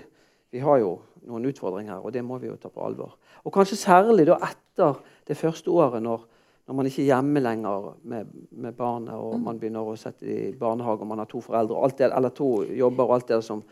[0.52, 3.16] vi har jo noen utfordringer og det må vi jo ta på alvor.
[3.44, 6.24] Og kanskje særlig da etter det første året, når,
[6.68, 10.54] når man ikke er hjemme lenger med, med barnet, og man begynner å sette i
[10.58, 13.64] barnehage, og man har to foreldre, det, eller to jobber og alt det som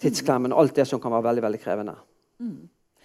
[0.00, 1.94] tidsklemmen alt det som kan være veldig veldig krevende.
[2.40, 2.60] Mm.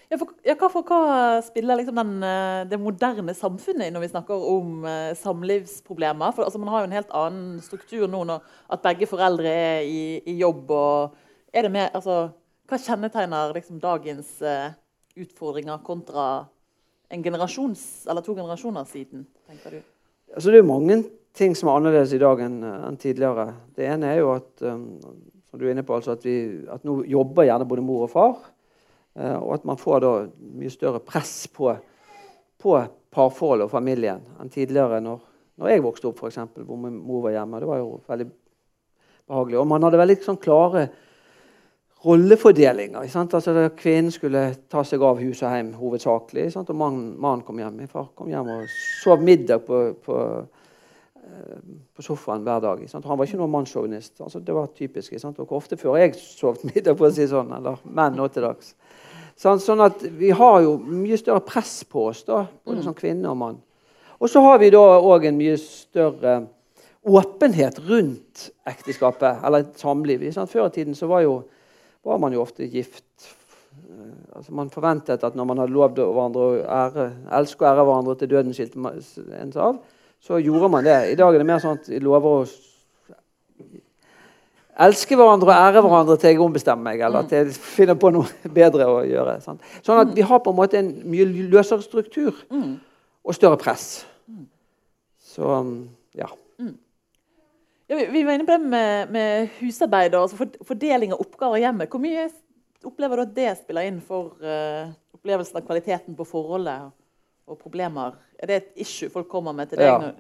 [0.10, 4.10] Ja, for, ja, hva, for, hva spiller liksom den, eh, det moderne samfunnet når vi
[4.12, 6.34] snakker om uh, samlivsproblemer?
[6.36, 9.90] For altså, Man har jo en helt annen struktur nå når at begge foreldre er
[9.90, 10.70] i, i jobb.
[10.70, 12.30] og er det mer, altså,
[12.70, 14.74] Hva kjennetegner liksom, dagens uh,
[15.18, 16.46] utfordringer kontra
[17.14, 19.26] en generasjons, eller to generasjoner siden?
[19.50, 19.84] tenker du?
[20.36, 21.04] Altså, det er mange
[21.36, 23.52] ting som er annerledes i dag enn, enn tidligere.
[23.76, 24.88] Det ene er jo at um,
[25.50, 28.12] som du er inne på, altså at, vi, at nå jobber gjerne både mor og
[28.12, 28.36] far.
[29.16, 30.12] Eh, og at man får da
[30.60, 31.72] mye større press på,
[32.62, 32.76] på
[33.16, 35.24] parforholdet og familien enn tidligere når,
[35.62, 37.62] når jeg vokste opp, f.eks., hvor min mor var hjemme.
[37.64, 38.30] Det var jo veldig
[39.26, 39.60] behagelig.
[39.62, 40.88] Og man hadde veldig sånn klare
[42.06, 43.02] rollefordelinger.
[43.02, 47.80] Altså, kvinnen skulle ta seg av hus og hjem hovedsakelig, og mannen man kom hjem.
[47.80, 48.68] Min far kom hjem og
[49.02, 50.20] sov middag på, på
[51.26, 51.58] Eh,
[51.96, 52.82] på sofaen hver dag.
[52.90, 53.06] Sant?
[53.10, 54.20] Han var ikke noen mannssjåvinist.
[54.22, 55.16] Altså, det var typisk.
[55.20, 55.40] Sant?
[55.42, 58.76] Og ofte før jeg sov middag, for å si sånn, eller menn nå til dags.
[59.36, 62.86] Sånn, at vi har jo mye større press på oss, da, både mm.
[62.86, 63.58] som kvinne og mann.
[64.16, 66.38] Og så har vi da òg en mye større
[67.06, 70.38] åpenhet rundt ekteskapet, eller samlivet.
[70.50, 71.42] Før i tiden så var, jo,
[72.08, 73.28] var man jo ofte gift.
[74.36, 78.16] Altså Man forventet at når man hadde lovd hverandre å ære, elske og ære hverandre
[78.20, 78.96] til døden skilte
[79.36, 79.84] en av,
[80.24, 80.98] så gjorde man det.
[81.12, 82.48] I dag er det mer sånn at vi lover å
[84.86, 88.28] elske hverandre og ære hverandre til jeg ombestemmer meg, eller til jeg finner på noe
[88.60, 89.38] bedre å gjøre.
[89.44, 89.64] Sant?
[89.86, 94.06] Sånn at vi har på en måte en mye løsere struktur og større press.
[95.36, 95.52] Så
[96.16, 96.28] ja.
[97.92, 101.90] ja vi, var inne på det med, med husarbeid og altså fordeling av oppgaver hjemme.
[101.92, 102.30] Hvor mye
[102.86, 106.94] opplever du at det spiller inn for uh, opplevelsen av kvaliteten på forholdet
[107.46, 109.88] og problemer er det et issue folk kommer med til deg?
[109.88, 110.12] Ja,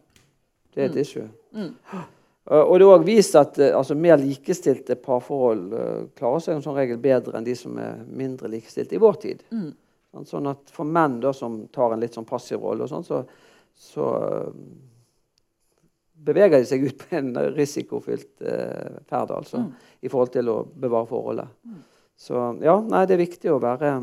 [0.76, 1.02] det er et mm.
[1.02, 1.30] issue.
[1.56, 1.72] Mm.
[2.45, 6.75] Og det er også vist at eh, altså, mer likestilte parforhold uh, klarer seg som
[6.77, 9.41] regel bedre enn de som er mindre likestilte i vår tid.
[9.49, 9.71] Mm.
[10.29, 13.23] Sånn, at For menn da, som tar en litt sånn passiv rolle, sånn, så,
[13.73, 14.12] så
[16.25, 19.89] beveger de seg ut på en risikofylt eh, ferd altså, mm.
[20.05, 21.58] i forhold til å bevare forholdet.
[21.65, 21.81] Mm.
[22.15, 23.95] Så ja, nei, det er viktig å være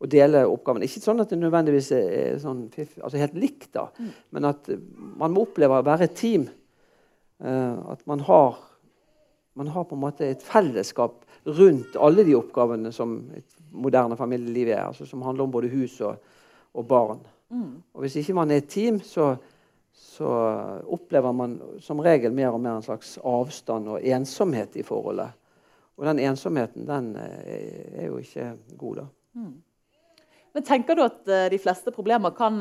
[0.00, 0.84] å dele oppgaven.
[0.84, 2.66] Ikke sånn at det nødvendigvis er sånn,
[3.00, 4.14] altså helt likt, da, mm.
[4.36, 4.70] men at
[5.22, 6.50] man må oppleve å være et team.
[7.40, 8.58] Uh, at man har,
[9.56, 14.74] man har på en måte et fellesskap rundt alle de oppgavene som et moderne familieliv
[14.74, 14.84] er.
[14.86, 16.20] Altså, som handler om både hus og,
[16.74, 17.24] og barn.
[17.48, 17.80] Mm.
[17.94, 19.34] Og Hvis ikke man er et team, så
[20.00, 20.28] så
[20.86, 25.34] opplever man som regel mer og mer en slags avstand og ensomhet i forholdet.
[26.00, 28.46] Og den ensomheten den eh, er jo ikke
[28.80, 29.04] god, da.
[29.36, 29.58] Mm.
[30.56, 32.56] Men tenker du at uh, de fleste problemer kan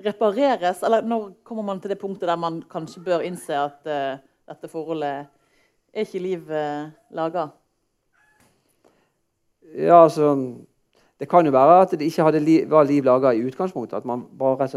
[0.00, 0.82] repareres?
[0.82, 4.70] Eller når kommer man til det punktet der man kanskje bør innse at uh, dette
[4.72, 5.26] forholdet
[5.94, 6.48] er ikke liv
[7.14, 7.48] laga?
[9.74, 10.56] Ja, altså
[11.20, 13.96] Det kan jo være at det ikke liv, var liv laga i utgangspunktet.
[13.96, 14.68] At man bare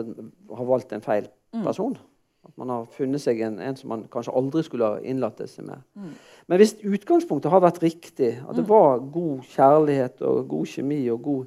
[0.55, 1.63] har valgt en feil Mm.
[1.63, 1.97] person.
[2.45, 5.67] At man har funnet seg en, en, som man kanskje aldri skulle ha innlatt seg
[5.67, 5.83] med.
[5.95, 6.11] Mm.
[6.47, 8.69] Men hvis utgangspunktet har vært riktig, at det mm.
[8.69, 11.45] var god kjærlighet og god kjemi og god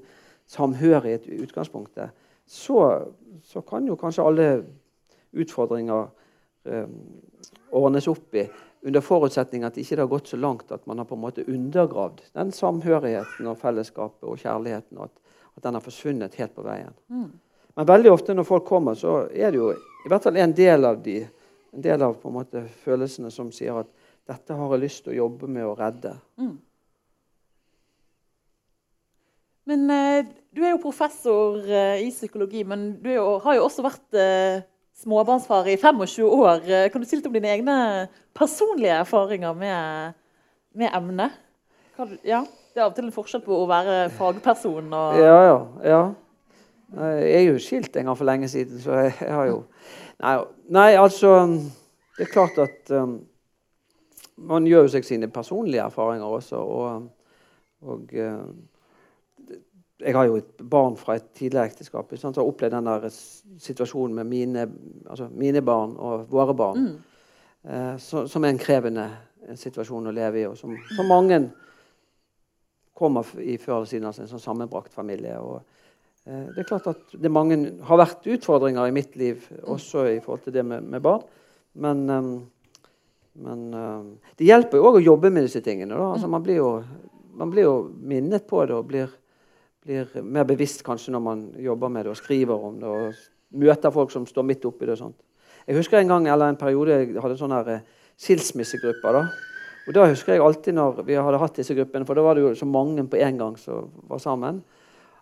[0.51, 2.11] samhørighet i utgangspunktet,
[2.51, 3.03] så,
[3.45, 4.47] så kan jo kanskje alle
[5.31, 6.09] utfordringer
[6.65, 6.89] eh,
[7.71, 8.43] ordnes opp i.
[8.83, 11.45] Under forutsetning at det ikke har gått så langt at man har på en måte
[11.47, 16.65] undergravd den samhørigheten og fellesskapet og kjærligheten, og at, at den har forsvunnet helt på
[16.67, 16.97] veien.
[17.07, 17.29] Mm.
[17.79, 20.91] Men veldig ofte når folk kommer, så er det jo i hvert fall en del
[20.91, 21.21] av de,
[21.71, 23.95] en del av på en måte følelsene som sier at
[24.27, 26.17] dette har jeg lyst til å jobbe med å redde.
[26.43, 26.57] Mm.
[29.71, 33.85] Men eh, Du er jo professor eh, i psykologi, men du jo, har jo også
[33.87, 34.65] vært eh,
[34.99, 36.65] småbarnsfar i 25 år.
[36.91, 37.77] Kan du si litt om dine egne
[38.37, 40.17] personlige erfaringer med,
[40.75, 41.39] med emnet?
[42.27, 45.57] Ja, det er av og til en forskjell på å være fagperson og Ja, ja.
[45.87, 46.03] ja.
[46.91, 49.61] Jeg er jo skilt en gang for lenge siden, så jeg, har jo
[50.19, 50.33] nei,
[50.75, 51.37] nei, altså
[52.17, 53.21] Det er klart at um,
[54.51, 56.59] man gjør jo seg sine personlige erfaringer også.
[56.59, 57.07] Og,
[57.87, 58.17] og
[60.01, 63.09] jeg har jo et barn fra et tidligere ekteskap som har opplevd den der
[63.61, 64.67] situasjonen med mine,
[65.07, 66.87] altså mine barn og våre barn.
[66.87, 67.25] Mm.
[67.71, 69.09] Eh, så, som er en krevende
[69.57, 71.43] situasjon å leve i, og som, som mange
[72.95, 74.09] kommer i før eller siden.
[74.09, 75.39] Altså en sånn sammenbrakt familie.
[75.41, 75.63] og
[76.31, 77.59] Eh, det er klart at det mange
[77.89, 81.23] har vært utfordringer i mitt liv også i forhold til det med, med barn.
[81.81, 82.33] Men, um,
[83.41, 85.97] men um, det hjelper jo òg å jobbe med disse tingene.
[85.97, 86.71] Altså, man, blir jo,
[87.39, 89.13] man, blir jo, minnet på det og blir,
[89.85, 93.95] blir, mer bevisst kanskje når man jobber med det og skriver om det og møter
[93.95, 94.97] folk som står midt oppi det.
[94.97, 95.17] og sånt.
[95.67, 99.13] Jeg husker en gang, eller en periode jeg hadde sånne her, uh, skilsmissegrupper.
[99.13, 99.25] da.
[99.89, 102.45] Og da husker jeg alltid når vi hadde hatt disse gruppene, for da var det
[102.45, 104.63] jo så mange på en gang som var sammen.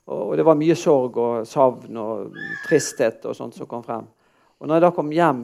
[0.08, 4.06] Og det var mye sorg og savn og tristhet og sånt som kom frem.
[4.58, 5.42] Og når jeg da kom hjem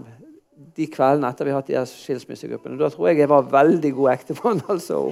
[0.74, 4.12] de kveldene etter vi hadde hatt de skilsmissegruppene, da tror jeg jeg var veldig god
[4.14, 4.62] ektemann.
[4.72, 5.03] altså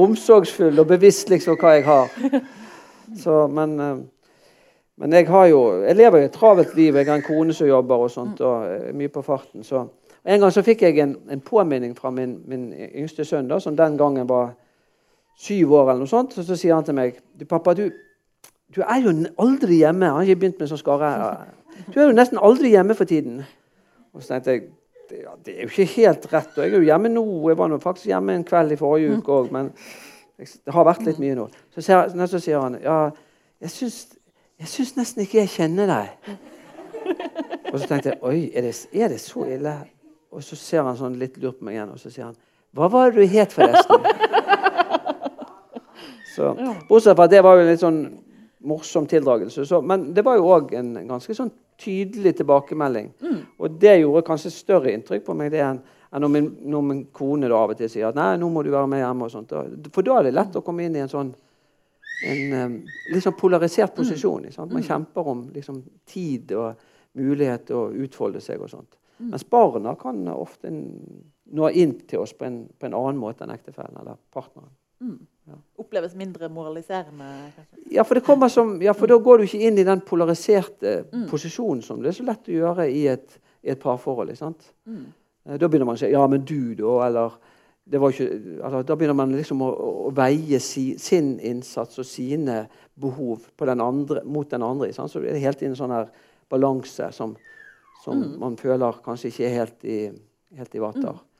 [0.00, 2.12] Omsorgsfull og bevisst liksom hva jeg har.
[3.20, 3.96] Så, men, eh,
[4.96, 6.96] men, jeg jo Jeg lever et travelt liv.
[6.96, 9.64] Jeg har en kone som jobber og sånt, og er mye på farten.
[9.64, 9.86] Så.
[10.24, 13.76] En gang så fikk jeg en, en påminning fra min, min, yngste sønn, da, som
[13.76, 14.54] den gangen var
[15.38, 15.90] syv år.
[15.90, 17.90] eller noe sånt, Så, Så sier han til meg du, 'Pappa, du,
[18.76, 20.06] du er jo aldri hjemme.
[20.06, 21.36] Han har ikke begynt med sånn skare.
[21.94, 23.42] Du er jo nesten aldri hjemme for tiden.
[24.14, 24.62] Og så tenkte jeg
[25.10, 26.56] det, det er jo ikke helt rett.
[26.56, 27.24] Og jeg er jo hjemme nå.
[27.48, 29.72] Jeg var faktisk hjemme en kveld i forrige uke òg, men
[30.38, 31.46] det har vært litt mye nå.
[31.74, 32.98] Så, ser, så sier han ja,
[33.62, 33.98] jeg syns,
[34.60, 36.34] jeg syns nesten ikke jeg kjenner deg.
[37.70, 39.74] Og så tenkte jeg oi, er det, er det så ille?
[40.34, 42.38] Og så ser han sånn litt lurt på meg igjen, og så sier han
[42.74, 44.02] hva var det du het, forresten?
[46.34, 46.48] Så,
[46.88, 47.98] bortsett fra at det var jo en litt sånn
[48.66, 49.62] morsom tildragelse.
[49.68, 53.12] Så, men det var jo òg en ganske sånn tydelig tilbakemelding.
[53.22, 53.36] Mm.
[53.62, 55.78] Og det gjorde kanskje større inntrykk på meg det enn,
[56.14, 58.62] enn når, min, når, min, kone da av og til sier at nei, nå må
[58.62, 59.26] du være med hjemme.
[59.26, 59.54] og sånt.
[59.90, 61.32] For da er det lett å komme inn i en sånn
[62.24, 62.76] en
[63.10, 63.96] litt sånn polarisert mm.
[63.96, 64.46] posisjon.
[64.48, 64.70] Mm.
[64.72, 66.78] Man kjemper om liksom, tid og
[67.18, 68.96] mulighet til å utfolde seg og sånt.
[69.18, 69.34] Mm.
[69.34, 73.54] Mens barna kan ofte nå inn til oss på en, på en annen måte enn
[73.54, 74.72] ektefellen eller partneren.
[75.04, 75.18] Mm.
[75.50, 75.58] Ja.
[75.82, 77.28] Oppleves mindre moraliserende?
[77.92, 81.26] Ja, for, som, ja, for da går du ikke inn i den polariserte mm.
[81.30, 83.36] posisjonen som det er så lett å gjøre i et,
[83.66, 84.32] i et parforhold.
[84.88, 85.04] Mm.
[85.44, 87.06] Eh, da begynner man å si 'ja, men du', da.
[87.06, 88.28] Eller ikke,
[88.62, 89.70] altså, Da begynner man liksom å,
[90.08, 94.92] å veie si, sin innsats og sine behov den andre, mot den andre.
[94.92, 95.10] Sant?
[95.10, 96.08] Så det er helt inn en sånn her
[96.48, 97.36] balanse som,
[98.04, 98.38] som mm.
[98.40, 100.00] man føler kanskje ikke er helt i,
[100.56, 101.12] helt i vater.
[101.12, 101.30] Mm.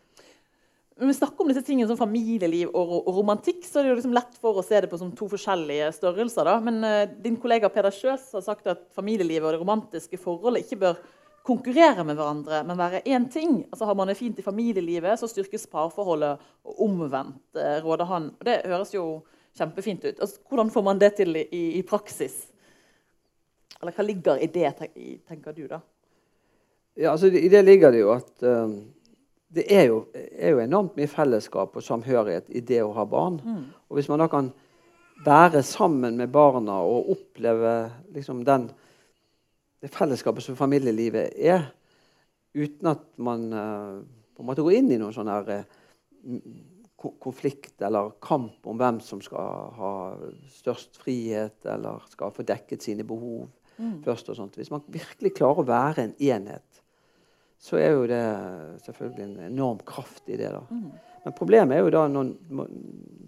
[0.95, 3.97] Når vi snakker om disse tingene som familieliv og, og romantikk, så er det jo
[3.99, 6.47] liksom lett for å se det på som to forskjellige størrelser.
[6.47, 6.61] Da.
[6.63, 10.79] Men uh, din kollega Peder Sjøs har sagt at familielivet og det romantiske forholdet ikke
[10.85, 11.01] bør
[11.45, 13.65] konkurrere med hverandre, men være én ting.
[13.73, 18.31] Altså Har man det fint i familielivet, så styrkes parforholdet, og omvendt, eh, råder han.
[18.41, 19.05] Og det høres jo
[19.59, 20.21] kjempefint ut.
[20.21, 22.47] Altså, hvordan får man det til i, i praksis?
[23.81, 24.73] Eller hva ligger i det,
[25.29, 25.81] tenker du, da?
[26.97, 28.77] Ja, altså I det ligger det jo at um,
[29.55, 33.41] det er jo, er jo, enormt mye fellesskap og samhørighet i det å ha barn.
[33.43, 33.65] Mm.
[33.91, 34.53] Og hvis man da kan
[35.25, 37.75] være sammen med barna og oppleve
[38.15, 38.71] liksom den
[39.85, 41.67] det fellesskapet som familielivet er,
[42.57, 43.99] uten at man uh,
[44.33, 49.01] på en måte går inn i noen sånn her uh, konflikt eller kamp om hvem
[49.05, 49.91] som skal ha
[50.55, 53.99] størst frihet eller skal få dekket sine behov mm.
[54.07, 54.31] først.
[54.33, 54.57] og sånt.
[54.57, 56.81] Hvis man virkelig klarer å være en enhet,
[57.61, 58.23] så er jo det
[58.87, 60.49] selvfølgelig en enorm kraft i det.
[60.55, 60.63] da.
[60.71, 60.89] Mm.
[61.27, 62.33] Men problemet er jo da noen,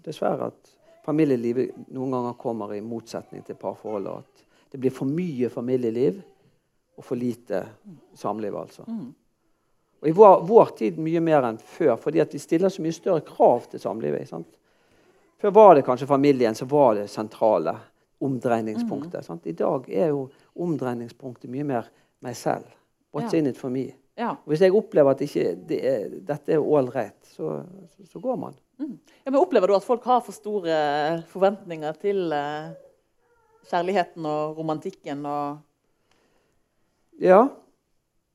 [0.05, 0.73] dessverre at
[1.05, 4.25] familielivet noen ganger kommer i motsetning til parforholdet.
[4.25, 6.19] At det blir for mye familieliv
[6.97, 7.61] og for lite
[8.17, 8.83] samliv, altså.
[8.87, 9.13] Mm.
[9.99, 13.21] Og i vår, vår, tid mye mer enn før, fordi vi stiller så mye større
[13.25, 14.29] krav til samlivet.
[14.29, 14.49] Sant?
[15.41, 17.75] Før var det kanskje familien som var det sentrale
[18.21, 19.29] omdreiningspunktet.
[19.29, 19.39] Mm.
[19.43, 20.27] I dag er jo
[20.57, 21.89] omdreiningspunktet mye mer
[22.25, 22.65] meg selv.
[23.13, 23.41] What's ja.
[23.41, 23.91] in it for me?
[24.17, 24.33] Ja.
[24.49, 27.59] Hvis jeg opplever at ikke det er, dette er ålreit, så,
[28.09, 28.57] så, går man.
[28.81, 28.97] Mm.
[29.23, 30.77] Ja, men Opplever du at folk har for store
[31.29, 32.73] forventninger til uh,
[33.69, 35.25] kjærligheten og romantikken?
[35.25, 35.61] og
[37.23, 37.47] ja,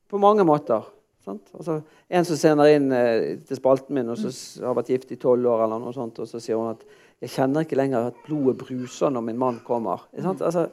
[0.09, 0.85] på mange måter.
[1.25, 1.79] Altså,
[2.11, 4.31] en som sender inn eh, til spalten min og så
[4.65, 6.83] har vært gift i tolv år, eller noe sånt, og så sier hun at
[7.23, 10.03] 'jeg kjenner ikke lenger at blodet bruser når min mann kommer'.
[10.19, 10.67] Altså,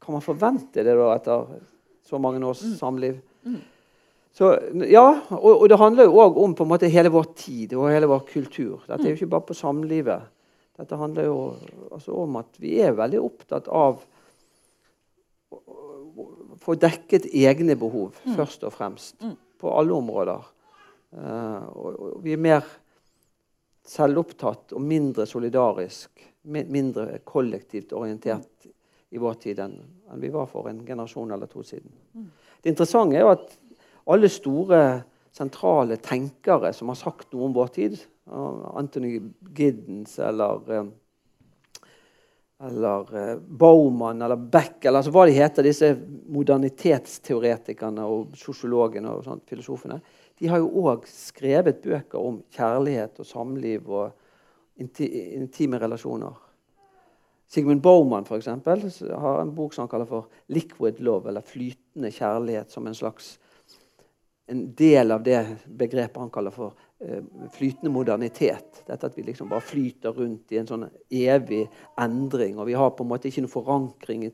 [0.00, 1.46] kan man forvente det da etter
[2.06, 2.76] så mange års mm.
[2.78, 3.18] samliv?
[4.32, 7.74] Så, ja, og, og, det handler jo òg om på en måte hele vår tid
[7.74, 8.80] og hele vår kultur.
[8.86, 10.30] Dette er jo ikke bare på samlivet.
[10.78, 11.36] Dette handler jo
[11.90, 14.00] altså om at vi er veldig opptatt av
[16.62, 18.36] få dekket egne behov, mm.
[18.38, 19.16] først og fremst.
[19.22, 19.36] Mm.
[19.60, 20.46] På alle områder.
[21.12, 22.66] Uh, og, og, vi er mer
[23.86, 28.68] selvopptatt og mindre solidarisk, mindre kollektivt orientert
[29.12, 29.74] i vår tid enn,
[30.08, 31.92] enn, vi var for en generasjon eller to siden.
[32.14, 32.30] Mm.
[32.62, 33.58] Det interessante er jo at
[34.12, 34.82] alle store,
[35.32, 37.94] sentrale tenkere som har sagt noe om vår tid,
[38.28, 39.14] Anthony
[39.56, 40.90] Giddens eller uh,
[42.66, 45.92] eller uh, Baumann eller Beck eller altså hva de heter, disse
[46.32, 49.98] modernitetsteoretikerne og sosiologene og sånt, filosofene,
[50.38, 55.06] de har jo òg skrevet bøker om kjærlighet og samliv og inti
[55.36, 56.38] intime relasjoner.
[57.52, 58.86] Sigmund Bowman, for eksempel,
[59.20, 63.38] har en bok som han kaller for 'Liquid Love', eller 'flytende kjærlighet', som en slags
[64.48, 66.91] en del av det begrepet han kaller for Eh,
[67.52, 68.82] flytende modernitet.
[68.86, 71.64] Dette at vi liksom bare flyter rundt i en sånn evig
[72.00, 72.58] endring.
[72.60, 74.30] Og vi har på en måte ikke noen forankring i,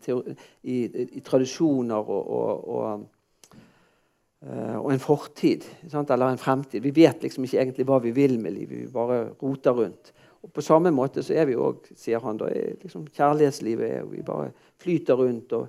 [0.69, 0.77] i,
[1.17, 3.57] i tradisjoner og, og, og,
[4.45, 6.13] eh, og, en fortid sant?
[6.13, 6.85] eller en fremtid.
[6.85, 8.85] Vi vet liksom ikke egentlig hva vi vil med livet.
[8.85, 10.13] Vi bare roter rundt.
[10.45, 12.53] Og På samme måte så er vi òg, sier han, da,
[12.85, 15.57] liksom, kjærlighetslivet er vi bare flyter rundt.
[15.57, 15.69] og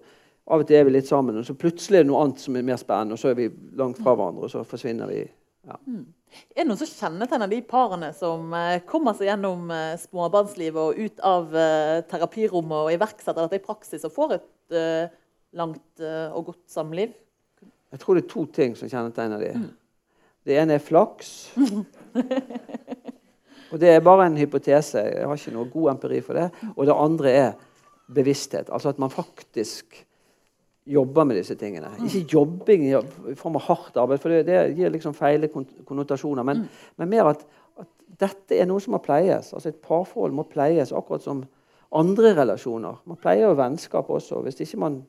[0.50, 2.56] Av og til er vi litt sammen, og så plutselig er det noe annet som
[2.58, 5.20] er mer spennende, og så er vi langt fra hverandre, og så forsvinner vi.
[5.70, 5.78] Ja.
[6.54, 11.00] Er det noe som kjennetegner de parene som eh, kommer seg gjennom eh, småbarnslivet og
[11.00, 14.48] ut av eh, terapirommet og iverksetter dette i praksis og får et
[15.58, 17.16] langt og godt samliv?
[17.90, 19.48] Jeg tror det er to ting som kjennetegner de.
[19.58, 19.72] Mm.
[20.46, 21.32] Det ene er flaks.
[23.72, 25.02] og det er bare en hypotese.
[25.02, 26.46] Jeg har ikke noe god empiri for det.
[26.76, 27.50] Og det andre er
[28.14, 28.70] bevissthet.
[28.70, 29.98] Altså at man faktisk
[30.90, 31.92] jobber med disse tingene.
[31.94, 32.08] Mm.
[32.08, 36.46] Ikke jobbing i form av hardt arbeid, for det, det gir liksom feile konnotasjoner.
[36.48, 36.90] Men, mm.
[37.02, 37.46] men mer at,
[37.80, 39.54] at, dette er noe som må pleies.
[39.54, 41.44] Altså Et parforhold må pleies akkurat som
[41.96, 43.02] andre relasjoner.
[43.10, 44.42] Man pleier jo vennskap også.
[44.46, 45.00] Hvis ikke man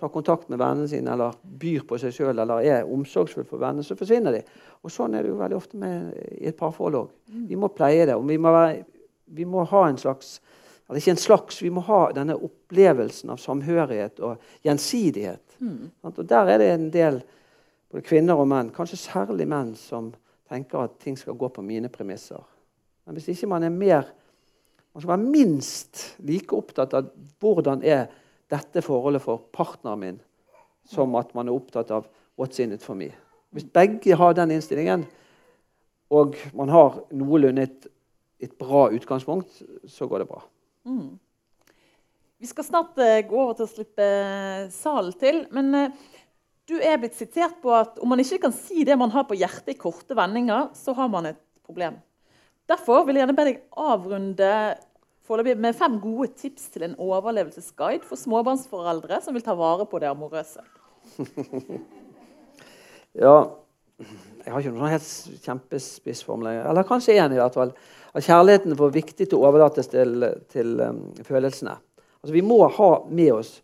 [0.00, 3.86] tar kontakt med vennene sine eller byr på seg sjøl eller er omsorgsfull for vennene,
[3.86, 4.42] så forsvinner de.
[4.82, 6.10] Og Sånn er det jo veldig ofte med,
[6.40, 7.14] i et parforhold òg.
[7.30, 7.46] Mm.
[7.50, 8.16] Vi må pleie det.
[8.18, 8.82] og vi må, være,
[9.34, 10.38] vi må ha en slags
[10.88, 15.56] eller ikke en slags, Vi må ha denne opplevelsen av samhørighet og gjensidighet.
[15.58, 15.90] Mm.
[16.02, 17.22] Og Der er det en del
[17.90, 20.12] både kvinner og menn, kanskje særlig menn, som
[20.50, 22.42] tenker at ting skal gå på mine premisser.
[23.06, 24.12] Men hvis ikke man er mer
[24.94, 27.08] Man skal være minst like opptatt av
[27.42, 28.04] hvordan er
[28.46, 30.20] dette forholdet for partneren min,
[30.86, 32.06] som at man er opptatt av
[32.38, 33.10] 'what's in it for me'.
[33.50, 35.06] Hvis begge har den innstillingen,
[36.10, 37.86] og man har noenlunde et,
[38.40, 40.44] et bra utgangspunkt, så går det bra.
[40.84, 41.18] Mm.
[42.38, 45.42] Vi skal snart uh, gå over til å slippe uh, salen til.
[45.54, 46.02] Men uh,
[46.68, 49.38] du er blitt sitert på at om man ikke kan si det man har på
[49.38, 51.96] hjertet i korte vendinger, så har man et problem.
[52.68, 54.52] Derfor vil jeg gjerne be deg avrunde
[55.56, 60.12] med fem gode tips til en overlevelsesguide for småbarnsforeldre som vil ta vare på det
[60.12, 60.64] amorøse.
[63.14, 63.63] Ja
[64.02, 66.64] Jeg har ikke noen sånn helt kjempespissformulering.
[66.66, 67.70] Eller kanskje én, i hvert fall.
[68.14, 71.76] At kjærligheten for viktig til å overlates til, til um, følelsene.
[72.20, 73.54] Altså, vi må ha med oss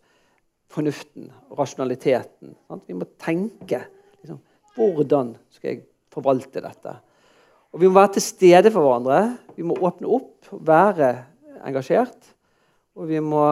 [0.71, 1.27] fornuften,
[1.57, 2.55] rasjonaliteten.
[2.69, 2.83] Sant?
[2.87, 3.83] Vi må tenke.
[4.21, 4.39] Liksom,
[4.77, 6.95] hvordan skal jeg forvalte dette?
[7.71, 9.21] Og Vi må være til stede for hverandre.
[9.55, 11.11] Vi må åpne opp, være
[11.67, 12.31] engasjert.
[12.99, 13.45] Og vi må,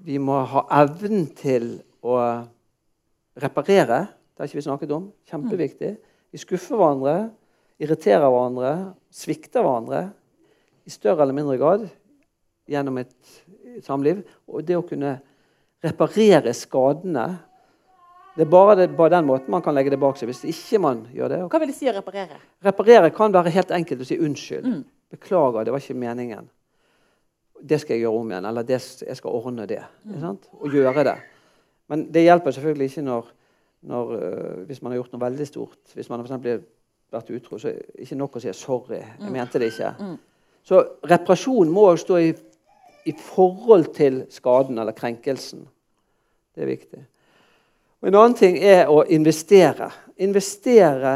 [0.00, 2.16] vi må ha evnen til å
[3.40, 4.06] reparere.
[4.40, 5.02] Det har ikke vi snakket om.
[5.28, 5.88] Kjempeviktig.
[6.32, 7.14] Vi skuffer hverandre,
[7.76, 8.70] irriterer hverandre,
[9.12, 9.98] svikter hverandre
[10.88, 11.82] i større eller mindre grad
[12.64, 13.34] gjennom et
[13.84, 14.22] samliv.
[14.48, 15.18] Og det å kunne
[15.84, 17.26] reparere skadene
[18.38, 20.30] det er bare, det, bare, den måten man kan legge det bak seg.
[20.30, 21.40] hvis ikke man gjør det.
[21.52, 22.38] Hva vil det si å reparere?
[22.64, 24.70] Reparere kan være helt enkelt å si unnskyld.
[24.70, 24.78] Mm.
[25.12, 26.48] Beklager, det var ikke meningen.
[27.60, 28.48] Det skal jeg gjøre om igjen.
[28.48, 29.82] Eller det, jeg skal ordne det.
[30.08, 30.40] Mm.
[30.62, 31.18] Og gjøre det.
[31.92, 33.28] Men det hjelper selvfølgelig ikke når,
[33.82, 35.94] når uh, hvis man har gjort noe veldig stort.
[35.94, 36.40] Hvis man har
[37.10, 39.00] vært utro, så er det ikke nok å si 'sorry'.
[39.00, 39.32] Jeg mm.
[39.32, 39.94] mente det ikke.
[39.98, 40.18] Mm.
[40.62, 42.34] Så reparasjon må stå i,
[43.06, 45.64] i forhold til skaden eller krenkelsen.
[46.54, 47.04] Det er viktig.
[48.00, 49.90] Og En annen ting er å investere.
[50.16, 51.14] Investere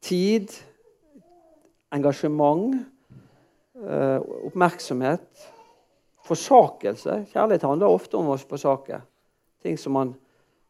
[0.00, 0.48] tid,
[1.92, 2.74] engasjement,
[3.76, 5.48] eh, oppmerksomhet,
[6.24, 7.26] forsakelse.
[7.32, 9.00] Kjærlighet handler ofte om å forsake.
[9.62, 10.14] Ting som man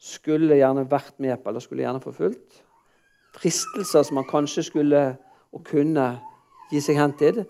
[0.02, 2.62] skulle gjerne vært med på eller skulle gjerne forfulgt.
[3.36, 5.02] Fristelser som man kanskje skulle
[5.52, 6.06] og kunne
[6.72, 7.42] gi seg hen til,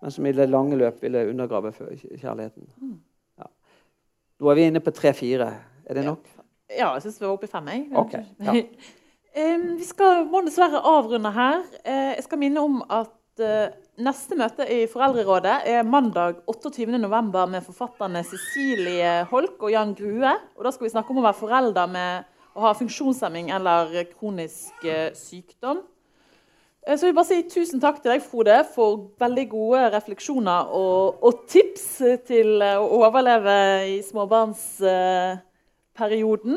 [0.00, 2.66] men som i det lange løp ville undergrave kjærligheten.
[2.80, 2.96] Mm.
[3.38, 3.50] Ja.
[4.40, 5.50] Nå er vi inne på tre-fire.
[5.84, 6.24] Er det nok?
[6.70, 7.68] Ja, jeg syns vi var oppe i fem.
[7.68, 7.86] Jeg.
[8.02, 8.56] Okay, ja.
[9.80, 11.62] vi skal, må dessverre avrunde her.
[11.84, 17.00] Eh, jeg skal minne om at eh, neste møte i Foreldrerådet er mandag 28.11.
[17.50, 20.34] med forfatterne Cecilie Holk og Jan Grue.
[20.56, 24.84] Og Da skal vi snakke om å være forelder med å ha funksjonshemming eller kronisk
[24.84, 25.82] eh, sykdom.
[26.80, 31.20] Så jeg vil bare si Tusen takk til deg, Frode, for veldig gode refleksjoner og,
[31.20, 31.88] og tips
[32.26, 33.56] til å overleve
[33.92, 34.64] i småbarns
[35.98, 36.56] perioden.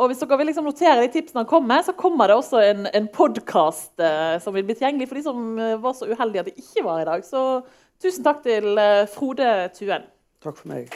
[0.00, 2.86] Og hvis dere vil liksom notere de tipsene han kommer, så kommer det også en,
[2.96, 6.48] en podkast eh, som vil bli tilgjengelig for de som eh, var så uheldige at
[6.48, 7.26] de ikke var i dag.
[7.28, 7.60] Så
[8.00, 10.08] tusen takk til eh, Frode Tuen.
[10.42, 10.88] Takk for meg.